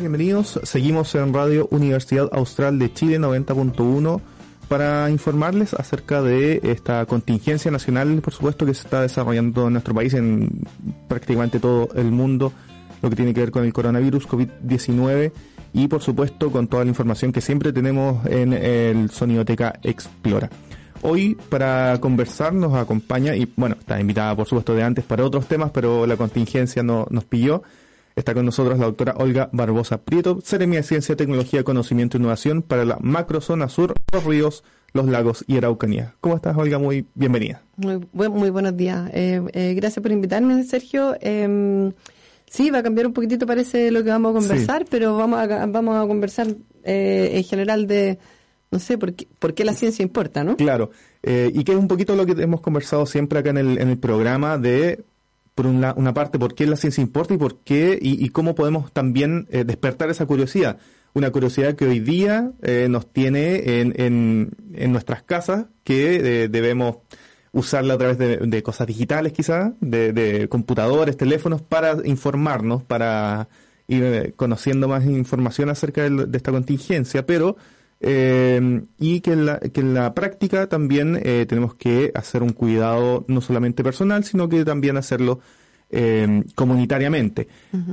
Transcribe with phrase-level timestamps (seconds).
[0.00, 4.20] Bienvenidos, seguimos en Radio Universidad Austral de Chile 90.1
[4.68, 9.94] para informarles acerca de esta contingencia nacional, por supuesto, que se está desarrollando en nuestro
[9.94, 10.62] país, en
[11.08, 12.52] prácticamente todo el mundo,
[13.02, 15.32] lo que tiene que ver con el coronavirus COVID-19
[15.72, 20.48] y, por supuesto, con toda la información que siempre tenemos en el Sonidoteca Explora.
[21.02, 25.46] Hoy para conversar nos acompaña, y bueno, está invitada por supuesto de antes para otros
[25.46, 27.64] temas, pero la contingencia no, nos pilló.
[28.18, 32.62] Está con nosotros la doctora Olga Barbosa Prieto, Seremia de Ciencia, Tecnología, Conocimiento e Innovación
[32.62, 36.16] para la macrozona sur, los ríos, los lagos y Araucanía.
[36.20, 36.80] ¿Cómo estás, Olga?
[36.80, 37.62] Muy bienvenida.
[37.76, 39.08] Muy, muy buenos días.
[39.14, 41.14] Eh, eh, gracias por invitarme, Sergio.
[41.20, 41.92] Eh,
[42.50, 45.66] sí, va a cambiar un poquitito, parece, lo que vamos a conversar, pero vamos a,
[45.66, 46.48] vamos a conversar
[46.82, 48.18] eh, en general de,
[48.72, 50.56] no sé, por qué, por qué la ciencia importa, ¿no?
[50.56, 50.90] Claro.
[51.22, 53.98] y que es un poquito lo que hemos conversado siempre acá en el, en el
[53.98, 55.04] programa de
[55.58, 58.92] por una, una, parte, por qué la ciencia importa y por qué y, cómo podemos
[58.92, 60.78] también eh, despertar esa curiosidad.
[61.14, 66.48] Una curiosidad que hoy día eh, nos tiene en, en, en, nuestras casas, que eh,
[66.48, 66.98] debemos
[67.50, 73.48] usarla a través de, cosas digitales quizás, de, de, computadores, teléfonos, para informarnos, para
[73.88, 77.56] ir conociendo más información acerca de, de esta contingencia, pero
[78.00, 82.52] eh, y que en, la, que en la práctica también eh, tenemos que hacer un
[82.52, 85.40] cuidado no solamente personal, sino que también hacerlo
[85.90, 87.48] eh, comunitariamente.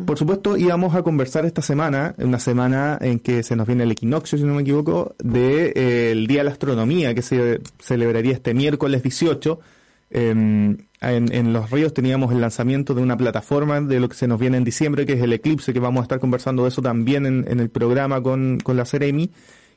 [0.05, 3.91] Por supuesto, íbamos a conversar esta semana, una semana en que se nos viene el
[3.91, 8.33] equinoccio, si no me equivoco, del de, el Día de la Astronomía, que se celebraría
[8.33, 9.59] este miércoles 18.
[10.11, 14.39] En, en, los ríos teníamos el lanzamiento de una plataforma de lo que se nos
[14.39, 17.25] viene en diciembre, que es el eclipse, que vamos a estar conversando de eso también
[17.25, 19.31] en, en el programa con, con la Ceremi.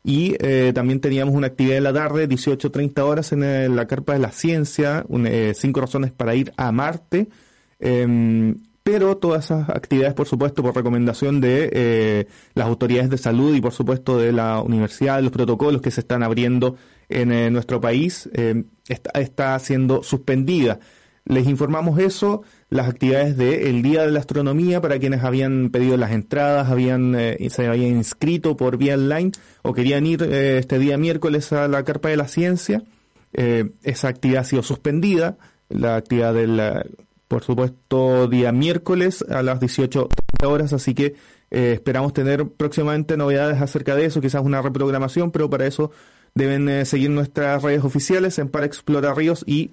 [0.04, 4.18] Y eh, también teníamos una actividad en la tarde, 18-30 horas en la Carpa de
[4.18, 7.28] la Ciencia, eh, cinco razones para ir a Marte.
[7.80, 13.54] Em, pero todas esas actividades, por supuesto, por recomendación de eh, las autoridades de salud
[13.54, 16.76] y, por supuesto, de la universidad, los protocolos que se están abriendo
[17.10, 20.78] en nuestro país, em, está, está siendo suspendida.
[21.28, 26.12] Les informamos eso las actividades del Día de la Astronomía para quienes habían pedido las
[26.12, 30.96] entradas, habían eh, se habían inscrito por vía online o querían ir eh, este día
[30.96, 32.82] miércoles a la Carpa de la Ciencia.
[33.34, 35.36] Eh, esa actividad ha sido suspendida.
[35.68, 36.62] La actividad del,
[37.28, 40.08] por supuesto, día miércoles a las 18
[40.46, 41.14] horas, así que
[41.50, 45.90] esperamos tener próximamente novedades acerca de eso, quizás una reprogramación, pero para eso
[46.34, 49.72] deben seguir nuestras redes oficiales en Para Explorar Ríos y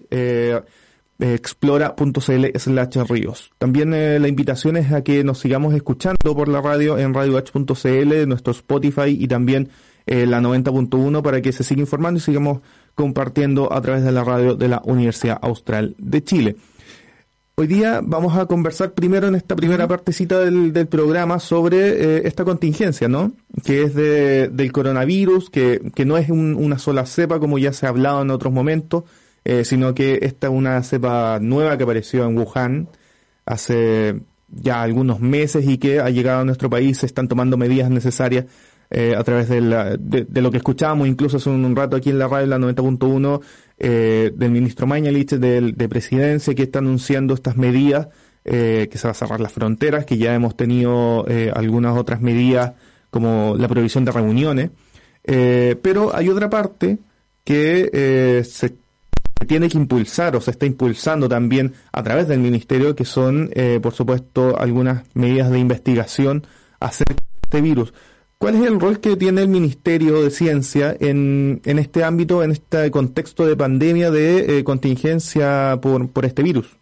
[1.19, 3.51] explora.cl slash ríos.
[3.57, 8.27] También eh, la invitación es a que nos sigamos escuchando por la radio en radioh.cl,
[8.27, 9.69] nuestro Spotify y también
[10.05, 12.59] eh, la 90.1 para que se siga informando y sigamos
[12.93, 16.55] compartiendo a través de la radio de la Universidad Austral de Chile.
[17.57, 21.77] Hoy día vamos a conversar primero en esta primera partecita del, del programa sobre
[22.17, 23.31] eh, esta contingencia, ¿no?
[23.63, 27.85] Que es de, del coronavirus, que, que no es una sola cepa como ya se
[27.85, 29.05] ha hablado en otros momentos,
[29.45, 32.89] eh, sino que esta es una cepa nueva que apareció en Wuhan
[33.45, 34.19] hace
[34.49, 38.45] ya algunos meses y que ha llegado a nuestro país, se están tomando medidas necesarias
[38.89, 42.19] eh, a través de, la, de, lo que escuchábamos incluso hace un, rato aquí en
[42.19, 43.41] la radio, la 90.1,
[43.77, 48.09] eh, del ministro Mañalich de, de Presidencia, que está anunciando estas medidas,
[48.43, 52.21] eh, que se va a cerrar las fronteras, que ya hemos tenido eh, algunas otras
[52.21, 52.73] medidas
[53.09, 54.71] como la prohibición de reuniones,
[55.23, 56.99] pero hay otra parte
[57.43, 58.75] que se
[59.47, 63.79] tiene que impulsar o se está impulsando también a través del ministerio, que son, eh,
[63.81, 66.47] por supuesto, algunas medidas de investigación
[66.79, 67.93] acerca de este virus.
[68.37, 72.51] ¿Cuál es el rol que tiene el Ministerio de Ciencia en, en este ámbito, en
[72.51, 76.75] este contexto de pandemia de eh, contingencia por, por este virus?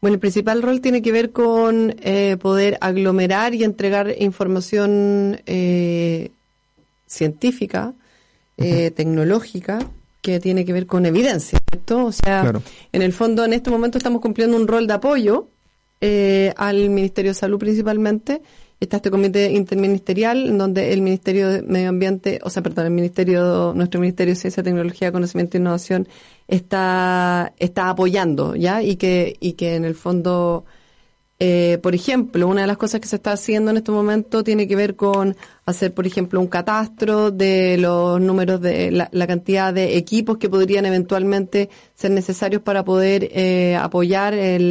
[0.00, 5.40] Bueno, el principal rol tiene que ver con eh, poder aglomerar y entregar información
[7.06, 7.94] científica,
[8.56, 9.78] tecnológica,
[10.22, 12.06] que tiene que ver con evidencia, ¿cierto?
[12.06, 12.52] O sea,
[12.92, 15.48] en el fondo en este momento estamos cumpliendo un rol de apoyo
[16.00, 18.40] eh, al Ministerio de Salud principalmente.
[18.78, 22.92] Está este comité interministerial en donde el Ministerio de Medio Ambiente, o sea, perdón, el
[22.92, 26.08] Ministerio, nuestro Ministerio de Ciencia, Tecnología, Conocimiento e Innovación
[26.48, 28.82] está, está apoyando, ¿ya?
[28.82, 30.64] Y que, y que en el fondo
[31.44, 34.68] eh, por ejemplo, una de las cosas que se está haciendo en este momento tiene
[34.68, 35.34] que ver con
[35.66, 40.86] hacer, por ejemplo, un catastro de los números de la, cantidad de equipos que podrían
[40.86, 44.70] eventualmente ser necesarios para poder eh, apoyar el,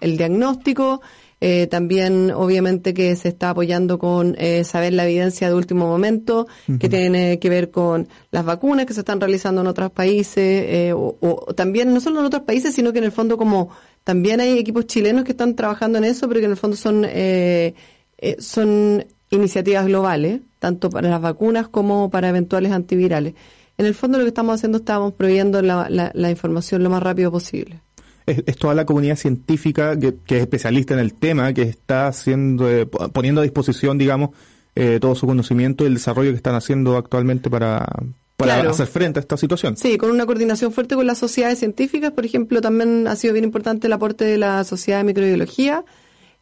[0.00, 1.00] el, diagnóstico.
[1.40, 6.46] Eh, también, obviamente, que se está apoyando con eh, saber la evidencia de último momento,
[6.78, 10.92] que tiene que ver con las vacunas que se están realizando en otros países, eh,
[10.94, 13.70] o, o, también no solo en otros países, sino que en el fondo como
[14.04, 17.06] también hay equipos chilenos que están trabajando en eso, pero que en el fondo son,
[17.08, 17.74] eh,
[18.18, 23.34] eh, son iniciativas globales, tanto para las vacunas como para eventuales antivirales.
[23.76, 27.32] En el fondo lo que estamos haciendo estamos proveyendo la, la, información lo más rápido
[27.32, 27.80] posible.
[28.26, 32.86] Es, toda la comunidad científica que, es especialista en el tema, que está haciendo, eh,
[32.86, 34.30] poniendo a disposición, digamos,
[34.76, 37.84] eh, todo su conocimiento y el desarrollo que están haciendo actualmente para,
[38.36, 39.76] para hacer frente a esta situación.
[39.76, 43.44] Sí, con una coordinación fuerte con las sociedades científicas, por ejemplo, también ha sido bien
[43.44, 45.84] importante el aporte de la Sociedad de Microbiología,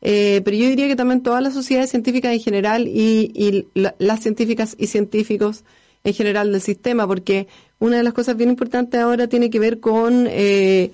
[0.00, 3.66] eh, pero yo diría que también todas las sociedades científicas en general y,
[3.98, 5.64] las científicas y científicos
[6.04, 7.46] en general del sistema, porque
[7.78, 10.90] una de las cosas bien importantes ahora tiene que ver con, eh,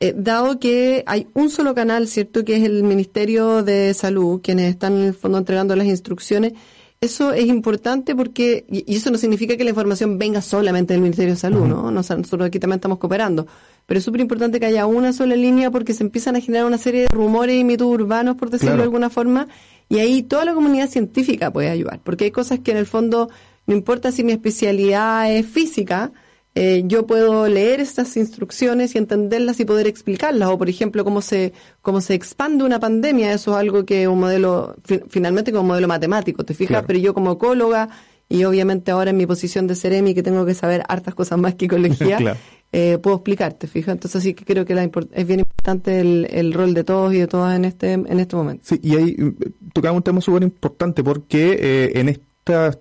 [0.00, 4.68] eh, dado que hay un solo canal, ¿cierto?, que es el Ministerio de Salud, quienes
[4.68, 6.54] están en el fondo entregando las instrucciones,
[7.02, 11.32] eso es importante porque, y eso no significa que la información venga solamente del Ministerio
[11.32, 11.90] de Salud, ¿no?
[11.90, 13.48] Nosotros aquí también estamos cooperando.
[13.86, 16.78] Pero es súper importante que haya una sola línea porque se empiezan a generar una
[16.78, 19.48] serie de rumores y mitos urbanos, por decirlo de alguna forma,
[19.88, 23.28] y ahí toda la comunidad científica puede ayudar, porque hay cosas que en el fondo,
[23.66, 26.12] no importa si mi especialidad es física,
[26.54, 30.50] eh, yo puedo leer estas instrucciones y entenderlas y poder explicarlas.
[30.50, 33.32] O, por ejemplo, cómo se, cómo se expande una pandemia.
[33.32, 34.76] Eso es algo que un modelo,
[35.08, 36.84] finalmente como modelo matemático, ¿te fijas?
[36.86, 37.88] Pero yo como ecóloga
[38.28, 41.54] y obviamente ahora en mi posición de Ceremi, que tengo que saber hartas cosas más
[41.54, 42.36] que ecología,
[42.72, 43.92] eh, puedo explicarte, fija.
[43.92, 47.18] Entonces sí que creo que la es bien importante el, el, rol de todos y
[47.18, 48.64] de todas en este, en este momento.
[48.66, 52.78] Sí, y ahí mm, tocaba un tema súper importante porque eh, en esta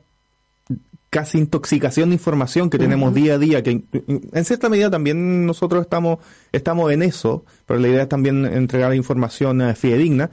[1.12, 5.82] casi intoxicación de información que tenemos día a día, que en cierta medida también nosotros
[5.82, 6.20] estamos,
[6.54, 10.32] estamos en eso, pero la idea es también entregar información eh, fidedigna.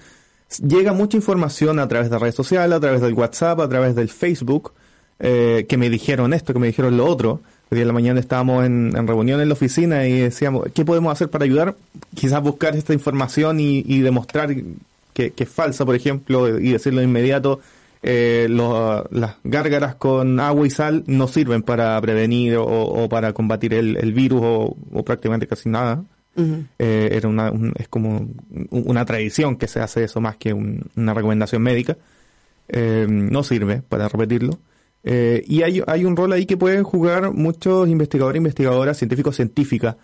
[0.64, 4.08] Llega mucha información a través de redes sociales, a través del WhatsApp, a través del
[4.08, 4.72] Facebook,
[5.18, 7.40] eh, que me dijeron esto, que me dijeron lo otro.
[7.70, 11.12] El día de la mañana estábamos en, reunión en la oficina y decíamos, ¿qué podemos
[11.12, 11.74] hacer para ayudar?
[12.14, 14.54] Quizás buscar esta información y, demostrar
[15.12, 17.58] que, que, es falsa, por ejemplo, y decirlo de inmediato
[18.02, 24.12] eh, las gárgaras con agua y sal no sirven para prevenir o, para combatir el,
[24.12, 26.04] virus o, prácticamente casi nada.
[26.78, 28.28] Eh, era una, es como
[28.70, 31.96] una tradición que se hace eso más que una recomendación médica.
[32.68, 34.58] Eh, no sirve, para repetirlo.
[35.02, 39.96] y hay, hay un rol ahí que pueden jugar muchos investigadores, investigadoras, científicos, científicas,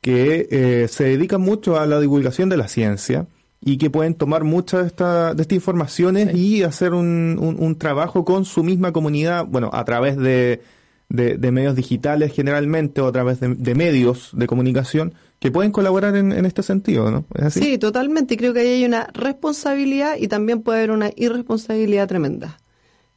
[0.00, 3.26] que se dedican mucho a la divulgación de la ciencia
[3.64, 8.24] y que pueden tomar muchas de, esta, de estas informaciones y hacer un, un, trabajo
[8.24, 10.60] con su misma comunidad, bueno, a través de,
[11.08, 16.32] de, medios digitales generalmente o a través de, medios de comunicación que pueden colaborar en,
[16.32, 17.24] en este sentido, ¿no?
[17.50, 18.36] Sí, totalmente.
[18.36, 22.58] Creo que ahí hay una responsabilidad y también puede haber una irresponsabilidad tremenda.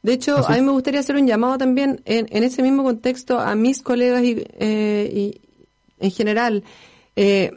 [0.02, 3.40] De hecho, a mí me gustaría hacer un llamado también en, en ese mismo contexto
[3.40, 5.40] a mis colegas y, eh, y
[5.98, 6.62] en general.
[7.16, 7.50] Eh,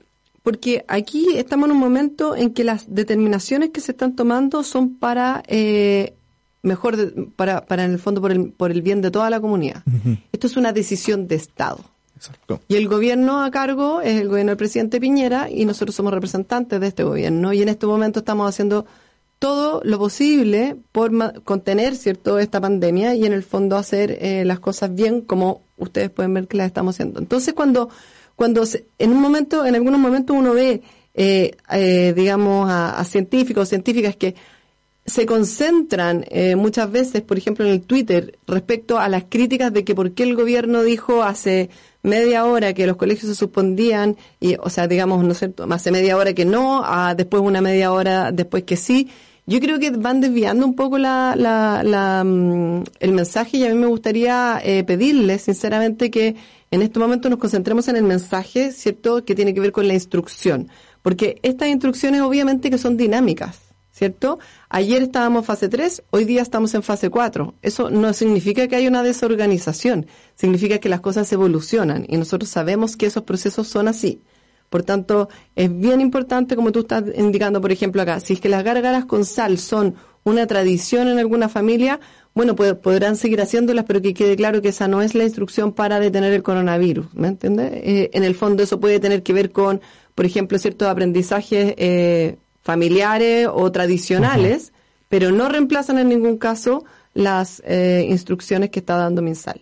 [0.44, 4.96] porque aquí estamos en un momento en que las determinaciones que se están tomando son
[4.96, 6.14] para eh,
[6.62, 9.84] mejor para, para en el fondo por el, por el bien de toda la comunidad.
[10.32, 11.80] Esto es una decisión de Estado.
[12.16, 12.60] Exacto.
[12.68, 16.80] Y el gobierno a cargo es el gobierno del presidente Piñera y nosotros somos representantes
[16.80, 18.86] de este gobierno y en este momento estamos haciendo
[19.40, 21.12] todo lo posible por
[21.44, 26.10] contener cierto esta pandemia y en el fondo hacer eh, las cosas bien como ustedes
[26.10, 27.20] pueden ver que las estamos haciendo.
[27.20, 27.90] Entonces cuando
[28.40, 28.64] cuando
[29.00, 30.82] en un momento, en algunos momentos uno ve,
[31.14, 34.34] eh, eh, digamos, a, científicos o científicas que
[35.06, 39.84] se concentran eh, muchas veces, por ejemplo, en el Twitter, respecto a las críticas de
[39.84, 41.70] que por qué el gobierno dijo hace
[42.02, 46.16] media hora que los colegios se suspendían, y, o sea, digamos, no sé, hace media
[46.16, 49.10] hora que no, a después una media hora después que sí.
[49.50, 53.70] Yo creo que van desviando un poco la, la, la mm, el mensaje y a
[53.70, 56.36] mí me gustaría eh, pedirles, sinceramente, que
[56.70, 59.96] en este momento nos concentremos en el mensaje, ¿cierto?, que tiene que ver con la
[59.96, 60.70] instrucción.
[61.02, 63.58] Porque estas instrucciones obviamente que son dinámicas,
[63.92, 64.38] ¿cierto?
[64.70, 67.56] Ayer estábamos en fase 3, hoy día estamos en fase 4.
[67.64, 72.96] Eso no significa que haya una desorganización, significa que las cosas evolucionan y nosotros sabemos
[72.96, 74.22] que esos procesos son así.
[74.70, 78.50] Por tanto, es bien importante, como tú estás indicando, por ejemplo, acá, si es que
[78.50, 82.00] las gárgaras con sal son una tradición en alguna familia,
[82.36, 86.00] bueno, podrán seguir haciéndolas, pero que quede claro que esa no es la instrucción para
[86.00, 87.72] detener el coronavirus, ¿me entiendes?
[87.74, 89.82] Eh, en el fondo eso puede tener que ver con,
[90.16, 94.72] por ejemplo, ciertos aprendizajes eh, familiares o tradicionales,
[95.10, 99.62] pero no reemplazan en ningún caso las eh, instrucciones que está dando MinSal.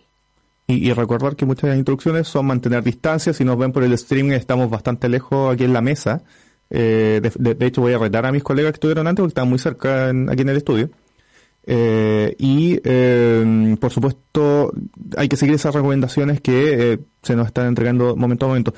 [0.70, 3.32] Y, recordar que muchas de las instrucciones son mantener distancia.
[3.32, 6.24] Si nos ven por el streaming, estamos bastante lejos aquí en la mesa.
[6.70, 9.60] Eh, de, hecho, voy a retar a mis colegas que estuvieron antes porque estaban muy
[9.60, 10.90] cerca aquí en el estudio.
[11.66, 14.74] Eh, y, eh, por supuesto,
[15.16, 18.74] hay que seguir esas recomendaciones que se nos están entregando momento a momento.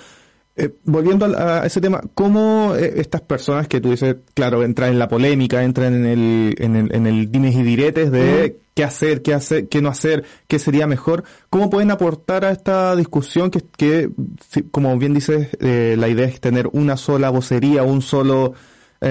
[0.58, 5.00] eh, volviendo a, ese tema, ¿cómo eh, estas personas que tú dices, claro, entran en
[5.00, 9.22] la polémica, entran en el, en el, en el dimes y diretes de qué hacer,
[9.22, 14.10] qué hacer, qué no hacer, qué sería mejor, cómo pueden aportar a esta discusión que,
[14.72, 18.54] como bien dices, eh, la idea es tener una sola vocería, un solo,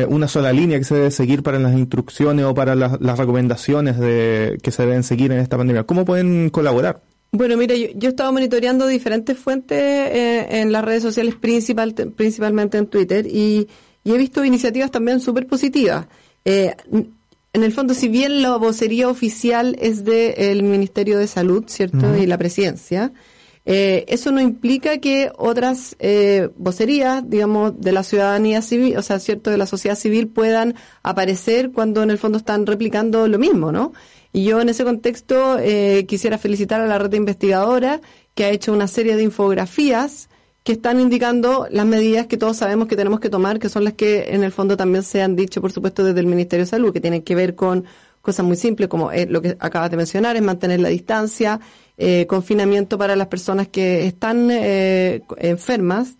[0.09, 3.99] una sola línea que se debe seguir para las instrucciones o para las, las recomendaciones
[3.99, 5.85] de, que se deben seguir en esta pandemia?
[5.85, 7.03] ¿Cómo pueden colaborar?
[7.31, 11.95] Bueno, mira, yo, yo he estado monitoreando diferentes fuentes eh, en las redes sociales, principal,
[11.95, 13.69] principalmente en Twitter, y,
[14.05, 16.07] he visto iniciativas también súper positivas.
[16.43, 16.75] Eh,
[17.52, 22.17] en el fondo, si bien la vocería oficial es del Ministerio de Salud, ¿cierto?
[22.17, 23.12] Y la presidencia,
[23.64, 25.97] eh, eso no implica que otras
[26.57, 29.50] vocerías, digamos, de la ciudadanía civil, o sea, ¿cierto?
[29.50, 33.93] De la sociedad civil puedan aparecer cuando en el fondo están replicando lo mismo, ¿no?
[34.33, 38.00] Y yo en ese contexto eh, quisiera felicitar a la red investigadora
[38.35, 40.28] que ha hecho una serie de infografías
[40.69, 43.95] que están indicando las medidas que todos sabemos que tenemos que tomar, que son las
[43.95, 46.93] que en el fondo también se han dicho, por supuesto, desde el Ministerio de Salud,
[46.93, 47.87] que tienen que ver con
[48.21, 51.59] cosas muy simples como eh, lo que acabas de mencionar, es mantener la distancia,
[51.97, 56.17] eh, confinamiento para las personas que están enfermas,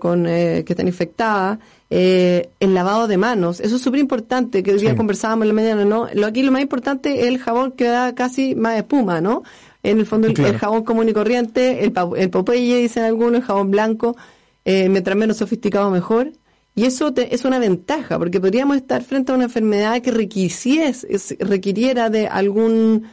[0.00, 1.60] con, que están infectadas,
[1.90, 3.60] eh, el lavado de manos.
[3.60, 6.08] Eso es súper importante, que hoy día conversábamos en la mañana, ¿no?
[6.12, 9.44] Lo, aquí lo más importante es el jabón que da casi más espuma, ¿no?
[9.82, 13.70] En el fondo el, jabón común y corriente, el, el Popeye, dicen algunos, el jabón
[13.70, 14.16] blanco,
[14.64, 16.32] eh, mientras menos sofisticado mejor.
[16.74, 21.08] Y eso es una ventaja, porque podríamos estar frente a una enfermedad que requisiese,
[21.40, 23.06] requiriera de algún,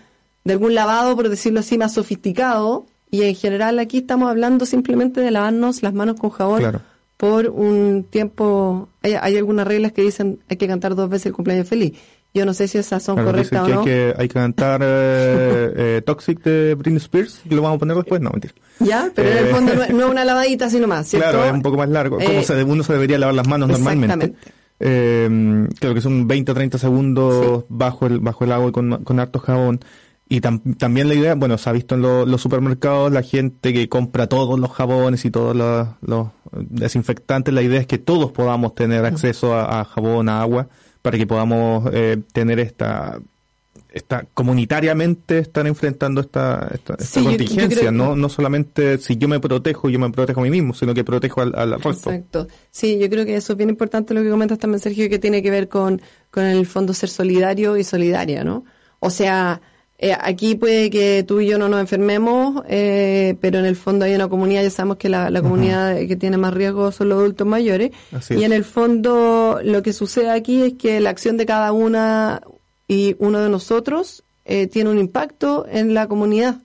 [0.43, 2.86] de algún lavado, por decirlo así, más sofisticado.
[3.09, 6.59] Y en general aquí estamos hablando simplemente de lavarnos las manos con jabón.
[6.59, 6.81] Claro
[7.17, 11.67] por un tiempo, hay, algunas reglas que dicen hay que cantar dos veces el cumpleaños
[11.67, 11.93] feliz.
[12.34, 13.79] Yo no sé si esas son correctas o no.
[13.79, 17.79] Hay que, hay que cantar eh, eh, Toxic de Britney Spears, y lo vamos a
[17.79, 18.53] poner después, no, mentira.
[18.79, 21.29] Ya, pero en el eh, fondo no, es una lavadita, sino más, ¿cierto?
[21.29, 22.17] Claro, es un poco más largo.
[22.17, 24.36] Como se, uno se debería lavar las manos normalmente.
[24.79, 29.19] Eh, creo que son 20 o 30 segundos bajo el bajo el agua con, con
[29.19, 29.79] harto jabón.
[30.29, 34.27] Y también la idea, bueno, se ha visto en los supermercados la gente que compra
[34.27, 37.53] todos los jabones y todos los, desinfectantes.
[37.53, 40.67] La idea es que todos podamos tener acceso a, jabón, a agua,
[41.01, 43.20] para que podamos eh, tener esta,
[43.92, 47.92] esta comunitariamente estar enfrentando esta, esta, contingencia.
[47.92, 51.04] no, no solamente si yo me protejo, yo me protejo a mí mismo, sino que
[51.04, 52.12] protejo al, al resto.
[52.12, 52.48] Exacto.
[52.72, 55.42] Sí, yo creo que eso es bien importante lo que comentas también, Sergio, que tiene
[55.42, 56.01] que ver con,
[56.32, 58.66] con el fondo ser solidario y solidaria, ¿no?
[59.00, 59.62] O sea,
[60.00, 64.06] eh, aquí puede que tú y yo no nos enfermemos, eh, pero en el fondo
[64.06, 67.48] hay una comunidad, ya sabemos que la, comunidad que tiene más riesgo son los adultos
[67.48, 67.92] mayores.
[68.30, 72.42] y en el fondo lo que sucede aquí es que la acción de cada una
[72.88, 76.62] y uno de nosotros eh, tiene un impacto en la comunidad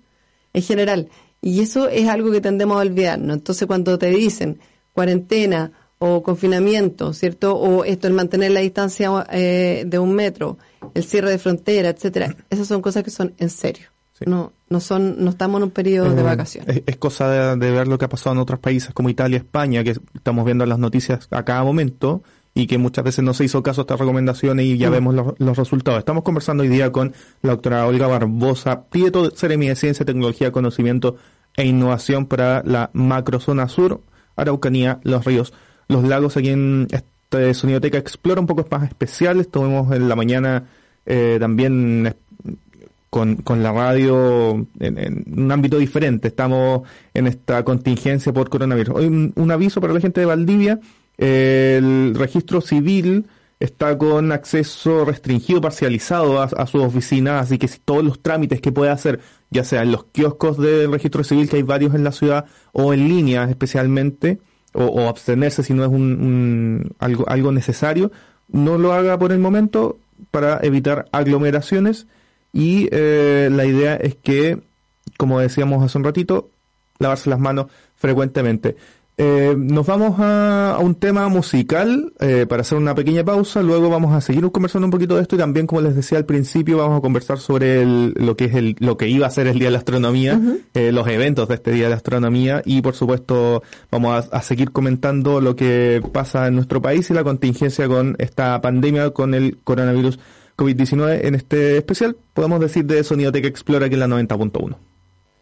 [0.53, 1.09] en general.
[1.41, 3.39] Y eso es algo que tendemos a olvidarnos.
[3.39, 4.61] Entonces cuando te dicen
[4.93, 5.73] cuarentena
[6.05, 7.55] o confinamiento, ¿cierto?
[7.55, 10.59] O esto, el mantener la distancia de un metro,
[10.95, 13.87] el cierre de frontera, etcétera, esas son cosas que son en serio.
[14.27, 16.83] No, no son, no estamos en un periodo de eh, vacaciones.
[16.87, 19.97] Es, cosa de, ver lo que ha pasado en otros países como Italia, España, que
[20.15, 22.23] estamos viendo las noticias a cada momento
[22.55, 24.93] y que muchas veces no se hizo caso a estas recomendaciones y ya mm.
[24.93, 25.99] vemos los, resultados.
[25.99, 31.17] Estamos conversando hoy día con la doctora Olga Barbosa Prieto, Seremi de Ciencia, Tecnología, Conocimiento
[31.57, 34.03] e Innovación para la macrozona sur,
[34.37, 35.53] Araucanía, Los Ríos,
[35.89, 36.89] Los Lagos, aquí en
[37.39, 39.47] de Sonidoteca explora un poco más especiales.
[39.47, 40.65] Estuvimos en la mañana
[41.07, 42.15] eh, también
[43.11, 46.29] con, con, la radio en, un ámbito diferente.
[46.29, 46.83] Estamos
[47.15, 48.97] en esta contingencia por coronavirus.
[48.97, 50.81] Hoy un, aviso para la gente de Valdivia.
[51.19, 53.27] el registro civil
[53.61, 58.61] está con acceso restringido, parcializado a, a sus oficinas, así que si todos los trámites
[58.61, 59.21] que puede hacer,
[59.51, 62.93] ya sea en los kioscos del registro civil, que hay varios en la ciudad, o
[62.93, 64.41] en línea especialmente,
[64.75, 68.11] o, abstenerse si no es un, algo, algo necesario,
[68.49, 69.99] no lo haga por el momento
[70.31, 72.07] para evitar aglomeraciones
[72.53, 74.61] y eh, la idea es que,
[75.17, 76.51] como decíamos hace un ratito,
[76.99, 78.77] lavarse las manos frecuentemente.
[79.19, 83.63] Eh, nos vamos a, un tema musical eh, para hacer una pequeña pausa.
[83.63, 86.25] Luego vamos a seguir conversando un poquito de esto y también, como les decía al
[86.25, 89.59] principio, vamos a conversar sobre lo que es el, lo que iba a ser el
[89.59, 90.41] Día de la Astronomía,
[90.75, 94.73] eh, los eventos de este Día de la Astronomía y, por supuesto, vamos a, seguir
[94.73, 99.59] comentando lo que pasa en nuestro país y la contingencia con esta pandemia, con el
[99.63, 100.19] coronavirus
[100.57, 102.17] COVID-19 en este especial.
[102.33, 104.92] Podemos decir de Sonidoteca Explora que es la 90.1.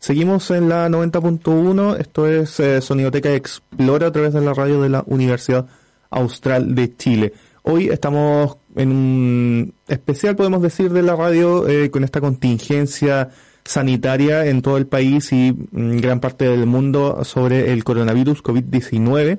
[0.01, 4.89] Seguimos en la 90.1, esto es eh, Sonidoteca Explora a través de la radio de
[4.89, 5.67] la Universidad
[6.09, 7.35] Austral de Chile.
[7.65, 13.29] Hoy estamos en un especial, podemos decir, de la radio eh, con esta contingencia
[13.63, 19.39] sanitaria en todo el país y mm, gran parte del mundo sobre el coronavirus COVID-19.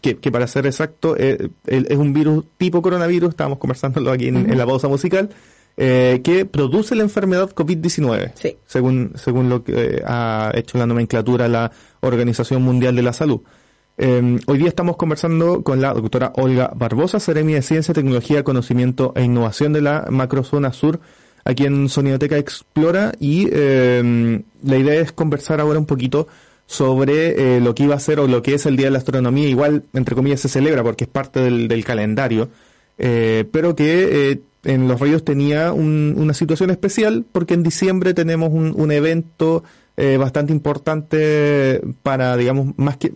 [0.00, 4.66] Que, para ser exacto, eh, es un virus tipo coronavirus, estábamos conversándolo aquí en, la
[4.66, 5.28] pausa musical,
[5.76, 11.72] eh, que produce la enfermedad COVID-19, según, según lo que ha hecho la nomenclatura la
[12.00, 13.40] Organización Mundial de la Salud.
[13.96, 19.12] Em, hoy día estamos conversando con la doctora Olga Barbosa, Seremi de Ciencia, Tecnología, Conocimiento
[19.14, 21.00] e Innovación de la Macrozona Sur,
[21.44, 26.26] aquí en Sonidoteca Explora, y em, la idea es conversar ahora un poquito
[26.66, 28.98] sobre eh, lo que iba a ser o lo que es el Día de la
[28.98, 32.48] Astronomía, igual, entre comillas, se celebra porque es parte del, calendario,
[32.98, 38.50] eh, pero que eh, en los rayos tenía una situación especial porque en diciembre tenemos
[38.52, 39.62] un, un evento
[39.96, 43.12] eh, bastante importante para, digamos, más que,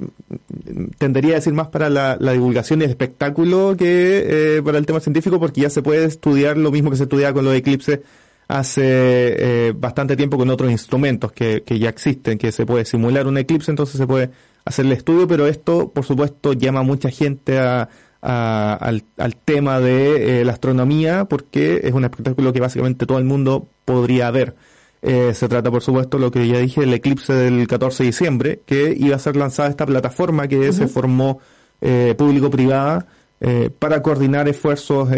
[0.98, 5.00] tendería a decir más para la, divulgación y el espectáculo que eh, para el tema
[5.00, 7.98] científico, porque ya se puede estudiar lo mismo que se estudiaba con los eclipses
[8.46, 13.26] hace eh, bastante tiempo con otros instrumentos que, que ya existen, que se puede simular
[13.26, 14.30] un eclipse, entonces se puede
[14.64, 17.88] hacer el estudio, pero esto, por supuesto, llama a mucha gente a,
[18.20, 23.68] al, al, tema de la astronomía, porque es un espectáculo que básicamente todo el mundo
[23.84, 24.54] podría ver.
[25.00, 28.60] Eh, se trata, por supuesto, lo que ya dije, el eclipse del 14 de diciembre,
[28.66, 31.40] que iba a ser lanzada esta plataforma que se formó
[31.80, 33.06] eh, público-privada
[33.40, 35.08] eh, para coordinar esfuerzos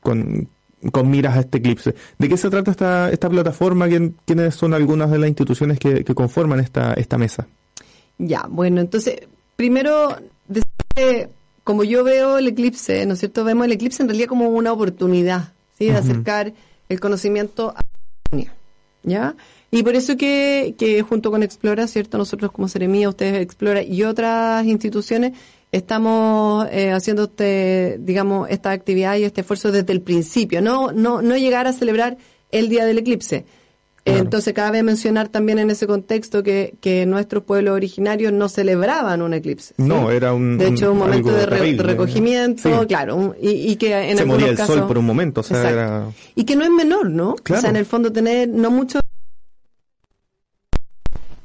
[0.00, 0.48] con,
[0.90, 1.94] con miras a este eclipse.
[2.18, 3.86] ¿De qué se trata esta, esta plataforma?
[4.24, 7.46] ¿Quiénes son algunas de las instituciones que, conforman esta, esta mesa?
[8.16, 9.20] Ya, bueno, entonces,
[9.56, 10.16] primero,
[11.64, 13.42] como yo veo el eclipse, ¿no es cierto?
[13.42, 15.86] Vemos el eclipse en realidad como una oportunidad, ¿sí?
[15.86, 16.52] De acercar
[16.88, 17.80] el conocimiento a
[18.30, 18.44] la
[19.02, 19.34] ¿ya?
[19.70, 22.18] Y por eso que, que junto con Explora, ¿cierto?
[22.18, 25.32] Nosotros como Seremía, ustedes Explora y otras instituciones
[25.72, 31.20] estamos eh, haciendo este, digamos, esta actividad y este esfuerzo desde el principio, no, no,
[31.20, 32.16] no llegar a celebrar
[32.52, 33.44] el día del eclipse.
[34.06, 39.32] Entonces, cabe mencionar también en ese contexto que, que nuestros pueblos originarios no celebraban un
[39.32, 39.74] eclipse.
[39.78, 40.58] No, era un.
[40.58, 44.86] De hecho, un, momento de, recogimiento, claro, y, y, que en Se moría el sol
[44.86, 46.06] por un momento, o sea, era...
[46.34, 47.30] Y que no es menor, ¿no?
[47.34, 49.00] O sea, en el fondo tener no mucho.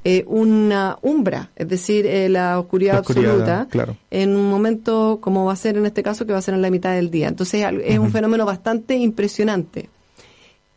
[0.05, 3.97] Eh, una umbra, es decir, eh, la, oscuridad absoluta, claro.
[4.09, 6.61] en un momento como va a ser en este caso, que va a ser en
[6.61, 7.27] la mitad del día.
[7.27, 9.89] Entonces es un fenómeno bastante impresionante.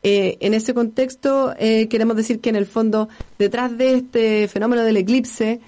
[0.03, 4.83] Eh, en ese contexto, eh, queremos decir que en el fondo, detrás de este fenómeno
[4.83, 5.61] del eclipse,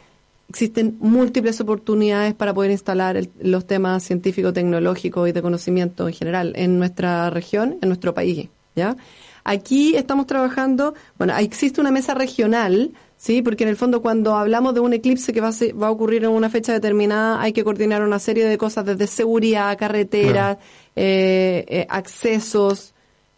[0.48, 6.52] existen múltiples oportunidades para poder instalar los temas científicos, tecnológicos y de conocimiento en general
[6.56, 8.48] en nuestra región, en nuestro país.
[8.74, 8.96] ¿ya?
[9.44, 13.42] Aquí estamos trabajando, bueno, existe una mesa regional, ¿sí?
[13.42, 16.24] Porque en el fondo cuando hablamos de un eclipse que va a, va a ocurrir
[16.24, 20.58] en una fecha determinada, hay que coordinar una serie de cosas desde seguridad, carreteras,
[20.96, 22.94] eh, accesos,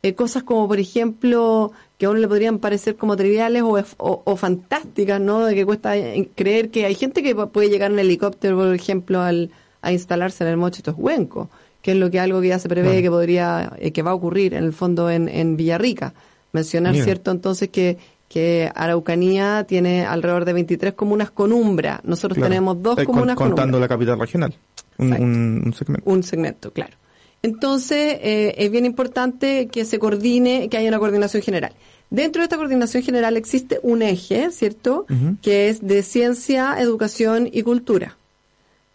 [0.07, 3.63] eh, cosas como, por ejemplo, que a uno le podrían parecer como triviales
[3.97, 5.45] o, fantásticas, ¿no?
[5.45, 9.21] De que cuesta eh, creer que hay gente que puede llegar en helicóptero, por ejemplo,
[9.21, 9.51] al,
[9.83, 11.51] a instalarse en el Mochito Huenco,
[11.83, 14.15] que es lo que algo que ya se prevé que podría, eh, que va a
[14.15, 16.15] ocurrir en el fondo en, en Villarrica.
[16.53, 17.33] Mencionar, ¿cierto?
[17.33, 22.01] Entonces que, que Araucanía tiene alrededor de 23 comunas con umbra.
[22.05, 24.55] Nosotros tenemos dos comunas con, Contando la capital regional.
[24.99, 26.11] un, segmento.
[26.11, 26.97] Un segmento, claro.
[27.47, 31.75] Entonces, eh, es bien importante que se coordine, que haya una coordinación general.
[32.11, 35.07] Dentro de esta coordinación general existe un eje, ¿cierto?
[35.43, 38.17] Que es de ciencia, educación y cultura.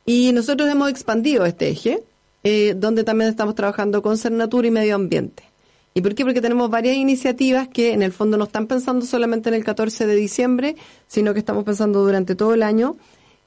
[0.05, 2.03] Y nosotros hemos expandido este eje,
[2.43, 5.43] eh, donde también estamos trabajando con Cernatura y Medio Ambiente.
[5.93, 6.25] ¿Y por qué?
[6.25, 10.07] Porque tenemos varias iniciativas que en el fondo no están pensando solamente en el 14
[10.07, 10.75] de diciembre,
[11.07, 12.97] sino que estamos pensando durante todo el año,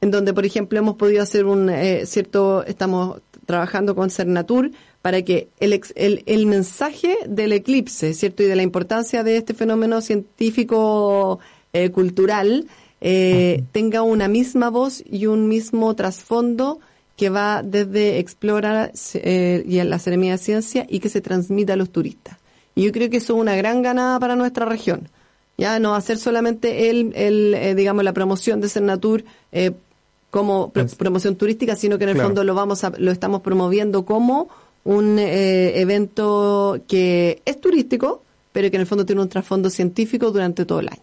[0.00, 4.70] en donde, por ejemplo, hemos podido hacer un eh, cierto, estamos trabajando con Cernatur
[5.04, 8.42] para que el, el, el, mensaje del eclipse, ¿cierto?
[8.42, 11.40] Y de la importancia de este fenómeno científico
[11.74, 12.68] eh, cultural
[13.02, 16.80] eh, tenga una misma voz y un mismo trasfondo
[17.18, 21.74] que va desde Explora eh, y en la Ceremonia de Ciencia y que se transmita
[21.74, 22.38] a los turistas.
[22.74, 25.10] Y yo creo que eso es una gran ganada para nuestra región.
[25.58, 29.72] Ya no hacer solamente el, el eh, digamos, la promoción de Cernatur eh,
[30.30, 34.48] como promoción turística, sino que en el fondo lo vamos a, lo estamos promoviendo como
[34.84, 40.30] un eh, evento que es turístico, pero que en el fondo tiene un trasfondo científico
[40.30, 41.02] durante todo el año.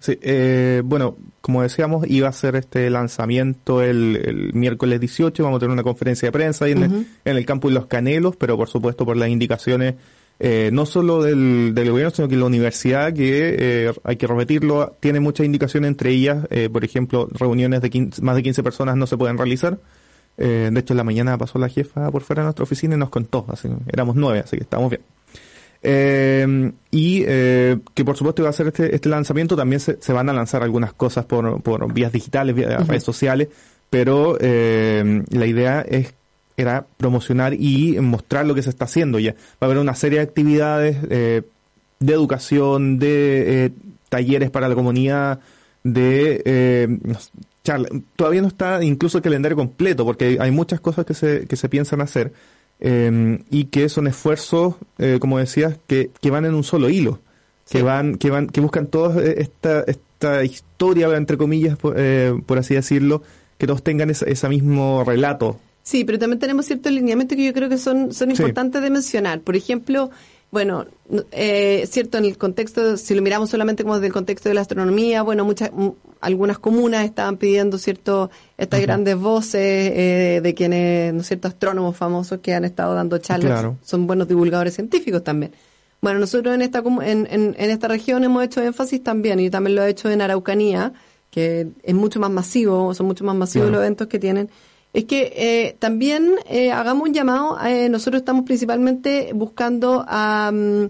[0.00, 5.60] Sí, eh, bueno, como decíamos, iba a ser este lanzamiento el, miércoles 18, vamos a
[5.60, 8.68] tener una conferencia de prensa ahí en, el, en el campus Los Canelos, pero por
[8.68, 9.94] supuesto por las indicaciones
[10.40, 14.96] eh, no solo del, del, gobierno, sino que la universidad, que eh, hay que repetirlo,
[14.98, 19.06] tiene muchas indicaciones, entre ellas, eh, por ejemplo, reuniones de más de 15 personas no
[19.06, 19.78] se pueden realizar.
[20.36, 23.10] De hecho, en la mañana pasó la jefa por fuera de nuestra oficina y nos
[23.10, 25.02] contó, así, éramos nueve, así que estamos bien.
[25.86, 29.54] Eh, y eh, que por supuesto va a hacer este, este lanzamiento.
[29.54, 33.48] También se, van a lanzar algunas cosas por, por vías digitales, vías, redes sociales,
[33.90, 36.14] pero la idea es
[36.56, 39.32] era promocionar y mostrar lo que se está haciendo ya.
[39.32, 41.44] Va a haber una serie de actividades de
[42.00, 43.72] educación, de
[44.08, 45.40] talleres para la comunidad,
[45.82, 46.98] de
[48.16, 51.68] todavía no está incluso el calendario completo, porque hay muchas cosas que se, que se
[51.68, 52.32] piensan hacer
[52.80, 57.20] em, y que son esfuerzos, eh, como decías, que, que van en un solo hilo,
[57.70, 62.58] que van, que van, que buscan toda esta, esta historia, entre comillas, por, eh, por
[62.58, 63.22] así decirlo,
[63.56, 65.58] que todos tengan ese, mismo relato.
[65.82, 69.40] Sí, pero también tenemos ciertos lineamientos que yo creo que son, son importantes de mencionar.
[69.40, 70.10] Por ejemplo,
[70.54, 70.86] bueno,
[71.32, 74.60] eh, cierto, en el contexto, si lo miramos solamente como desde el contexto de la
[74.60, 75.72] astronomía, bueno, muchas,
[76.20, 82.38] algunas comunas estaban pidiendo, cierto, estas grandes voces eh, de quienes, ¿no cierto?, astrónomos famosos
[82.38, 85.50] que han estado dando charlas, son buenos divulgadores científicos también.
[86.00, 89.74] Bueno, nosotros en esta, en, en, en esta región hemos hecho énfasis también, y también
[89.74, 90.92] lo he hecho en Araucanía,
[91.32, 94.50] que es mucho más masivo, son mucho más masivos los eventos que tienen
[94.94, 97.58] es que eh, también eh, hagamos un llamado.
[97.66, 100.86] Eh, nosotros estamos principalmente buscando a mm,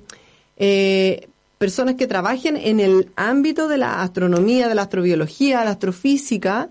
[1.57, 6.69] personas que trabajen en el ámbito de la astronomía, de la astrobiología, la astrofísica,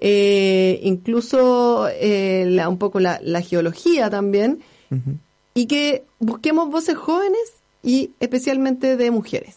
[0.00, 4.60] incluso un poco la, geología también,
[5.52, 9.56] y que busquemos voces jóvenes y especialmente de mujeres,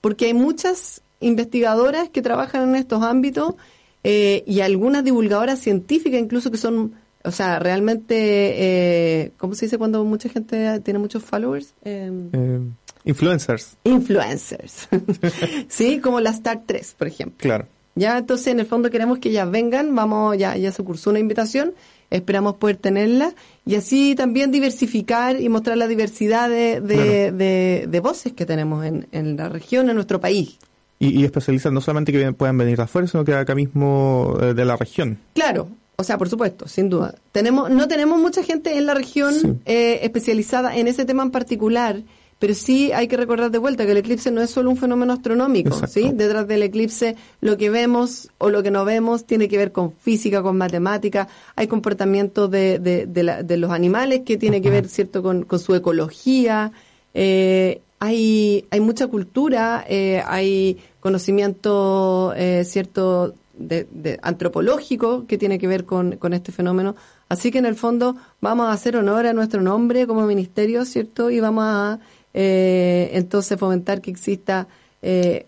[0.00, 3.54] porque hay muchas investigadoras que trabajan en estos ámbitos
[4.04, 6.92] eh, y algunas divulgadoras científicas incluso que son,
[7.24, 11.72] o sea, realmente, eh, ¿cómo se dice cuando mucha gente tiene muchos followers?
[11.82, 12.60] Em, eh,
[13.04, 13.78] influencers.
[13.84, 14.88] Influencers.
[15.68, 17.38] sí, como la Star 3, por ejemplo.
[17.38, 17.66] Claro.
[17.94, 21.20] Ya, entonces, en el fondo queremos que ellas vengan, vamos, ya, ya se cursó una
[21.20, 21.72] invitación,
[22.10, 23.32] esperamos poder tenerla
[23.64, 29.06] y así también diversificar y mostrar la diversidad de, de, de, voces que tenemos en,
[29.12, 30.58] en la región, en nuestro país.
[30.98, 34.54] Y, y especializan no solamente que puedan venir de afuera, sino que acá mismo eh,
[34.54, 35.18] de la región.
[35.34, 37.14] Claro, o sea, por supuesto, sin duda.
[37.32, 42.02] Tenemos, no tenemos mucha gente en la región eh, especializada en ese tema en particular,
[42.40, 45.12] pero sí hay que recordar de vuelta que el eclipse no es solo un fenómeno
[45.12, 46.10] astronómico, ¿sí?
[46.12, 49.92] Detrás del eclipse lo que vemos o lo que no vemos tiene que ver con
[49.92, 55.22] física, con matemática, hay comportamientos de, de, de, los animales que tiene que ver, ¿cierto?,
[55.22, 56.72] con, con su ecología,
[57.14, 65.66] eh, hay, hay mucha cultura, eh, hay conocimiento eh, cierto de, antropológico que tiene que
[65.66, 66.96] ver con, con, este fenómeno.
[67.28, 71.30] Así que en el fondo vamos a hacer honor a nuestro nombre como ministerio, ¿cierto?
[71.30, 71.98] Y vamos a
[72.34, 74.66] eh, entonces fomentar que exista
[75.00, 75.46] que,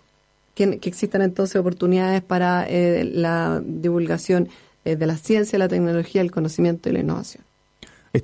[0.55, 4.49] que, existan entonces oportunidades para la divulgación
[4.85, 7.43] de la ciencia, la tecnología, el conocimiento y la innovación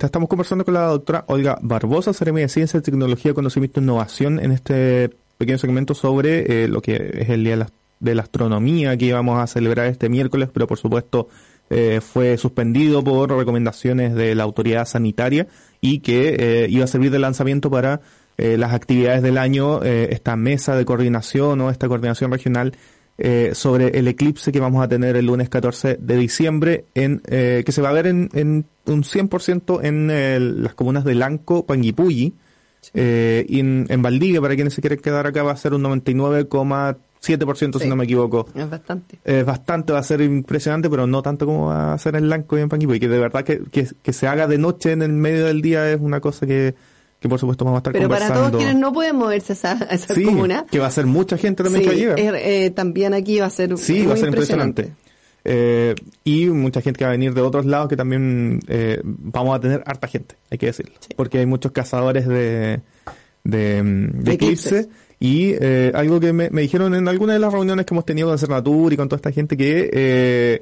[0.01, 4.51] estamos conversando con la doctora Olga Barbosa, Seremi de Ciencia, Tecnología, Conocimiento e Innovación en
[4.51, 7.67] este pequeño segmento sobre eh, lo que es el Día
[7.99, 11.29] de la, Astronomía que íbamos a celebrar este miércoles, pero por supuesto
[11.69, 15.47] eh, fue suspendido por recomendaciones de la autoridad sanitaria
[15.79, 18.01] y que eh, iba a servir de lanzamiento para
[18.35, 22.73] las actividades del año, esta mesa de coordinación o esta coordinación regional
[23.17, 27.63] eh, sobre el eclipse que vamos a tener el lunes 14 de diciembre, en, eh,
[27.65, 32.33] que se va a ver en, en un 100% en las comunas de Lanco, Panguipulli,
[32.93, 37.79] eh, y en, Valdivia, para quienes se quieren quedar acá, va a ser un 99,7%
[37.79, 38.47] si no me equivoco.
[38.53, 39.19] Es bastante.
[39.23, 42.57] Es bastante, va a ser impresionante, pero no tanto como va a ser en Lanco
[42.57, 45.13] y en Panguipulli, que de verdad que, que, que se haga de noche en el
[45.13, 46.75] medio del día es una cosa que
[47.23, 49.71] que por supuesto vamos a estar Pero para todos quienes no pueden moverse a esa,
[49.71, 50.27] a esa sí,
[50.69, 52.15] que va a ser mucha gente también que llega.
[52.17, 54.91] Eh, también aquí va a ser Sí, va a ser impresionante.
[55.45, 59.55] Eh, y mucha gente que va a venir de otros lados que también eh, vamos
[59.55, 60.95] a tener harta gente, hay que decirlo.
[61.15, 62.81] Porque hay muchos cazadores de,
[63.45, 64.89] de, eclipse.
[65.21, 68.27] Y eh, algo que me, me, dijeron en alguna de las reuniones que hemos tenido
[68.27, 70.61] con Cernatur y con toda esta gente que, eh,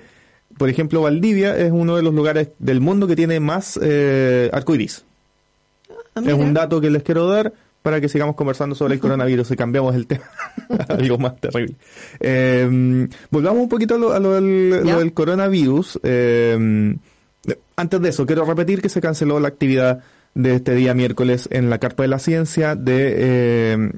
[0.59, 5.05] por ejemplo, Valdivia es uno de los lugares del mundo que tiene más eh, arcoiris.
[6.15, 9.51] Ah, es un dato que les quiero dar para que sigamos conversando sobre el coronavirus
[9.51, 10.25] y cambiamos el tema
[10.87, 11.75] algo más terrible.
[12.19, 15.99] Eh, volvamos un poquito a lo, del, coronavirus.
[16.03, 16.95] Eh,
[17.75, 20.03] antes de eso, quiero repetir que se canceló la actividad
[20.35, 23.91] de este día miércoles en la Carpa de la Ciencia de, eh,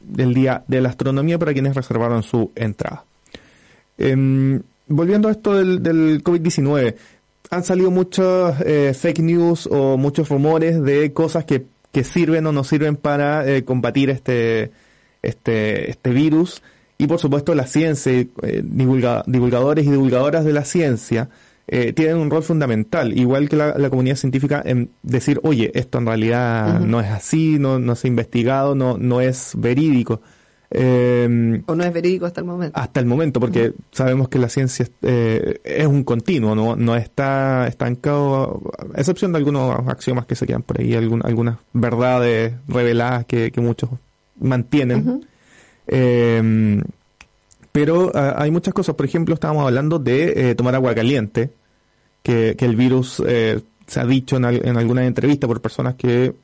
[0.00, 3.04] del Día de la Astronomía para quienes reservaron su entrada.
[3.98, 6.94] Em, volviendo a esto del, del COVID-19,
[7.54, 12.52] han salido muchos eh, fake news o muchos rumores de cosas que, que sirven o
[12.52, 14.72] no sirven para eh, combatir este,
[15.22, 16.62] este, este virus.
[16.98, 21.28] Y por supuesto la ciencia, eh, divulgadores y divulgadoras de la ciencia,
[21.66, 26.06] eh, tienen un rol fundamental, igual que la, comunidad científica, en decir, oye, esto en
[26.06, 30.20] realidad no es así, no, no se ha investigado, no, no es verídico.
[30.76, 32.78] Eh, o no es verídico hasta el momento.
[32.78, 37.68] Hasta el momento, porque sabemos que la ciencia eh, es un continuo, no, no está
[37.68, 38.60] estancado,
[38.94, 43.88] a excepción de algunos axiomas que se quedan por ahí, algunas verdades reveladas que, muchos
[44.40, 45.24] mantienen.
[45.86, 46.82] eh,
[47.74, 48.94] pero ah, hay muchas cosas.
[48.94, 51.50] Por ejemplo, estábamos hablando de eh, tomar agua caliente,
[52.22, 56.34] que, el virus eh, se ha dicho en, en alguna entrevista por personas que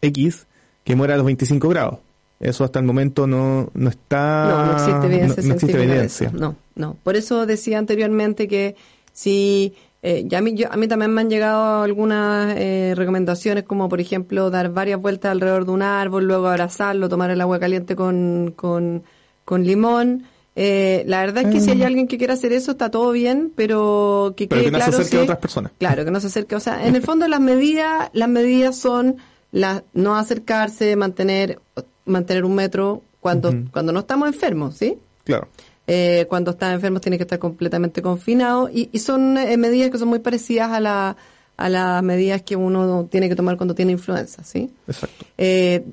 [0.00, 0.46] X,
[0.84, 1.98] que muere a los 25 grados.
[2.42, 4.48] Eso hasta el momento no, no está...
[4.48, 5.42] No, no existe evidencia.
[5.44, 6.30] No, existe evidencia.
[6.32, 6.96] No, no.
[7.02, 8.76] Por eso decía anteriormente que
[9.12, 9.74] si...
[10.04, 14.00] Eh, ya a, mí, a mí también me han llegado algunas eh, recomendaciones como por
[14.00, 18.52] ejemplo dar varias vueltas alrededor de un árbol, luego abrazarlo, tomar el agua caliente con,
[18.56, 19.04] con,
[19.44, 20.24] con limón.
[20.56, 21.82] Eh, la verdad es que si hay mm.
[21.82, 25.18] alguien que quiera hacer eso está todo bien, pero que quede que no se acerque
[25.18, 25.72] a otras personas.
[25.78, 26.56] Claro, que no se acerque.
[26.56, 29.18] O sea, en el fondo las medidas, las medidas son
[29.52, 31.60] las no acercarse, mantener,
[32.04, 34.98] mantener un metro cuando, cuando no estamos enfermos, ¿sí?
[35.24, 35.48] Claro.
[35.86, 39.98] Eh, cuando estás enfermo tienes que estar completamente confinado y, y son eh, medidas que
[39.98, 41.16] son muy parecidas a la
[41.56, 44.70] a las medidas que uno tiene que tomar cuando tiene influenza, ¿sí?
[44.88, 45.26] Exacto.
[45.38, 45.84] Eh,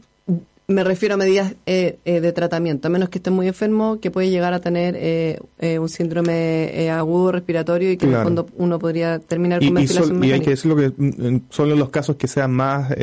[0.69, 4.11] me refiero a medidas eh, eh, de tratamiento, a menos que esté muy enfermo, que
[4.11, 5.39] puede llegar a tener eh,
[5.79, 10.27] un síndrome agudo respiratorio y que en el fondo uno podría terminar con ventilación y,
[10.27, 12.93] y hay que decirlo que mm, solo en los casos que sean más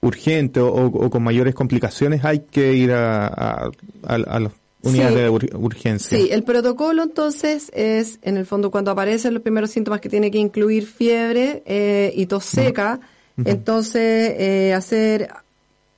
[0.00, 6.16] urgentes o, con mayores complicaciones hay que ir a, a, las unidades de urgencia.
[6.16, 10.30] Sí, el protocolo entonces es, en el fondo, cuando aparecen los primeros síntomas que tiene
[10.30, 11.62] que incluir fiebre
[12.14, 13.00] y tos seca,
[13.44, 15.28] entonces hacer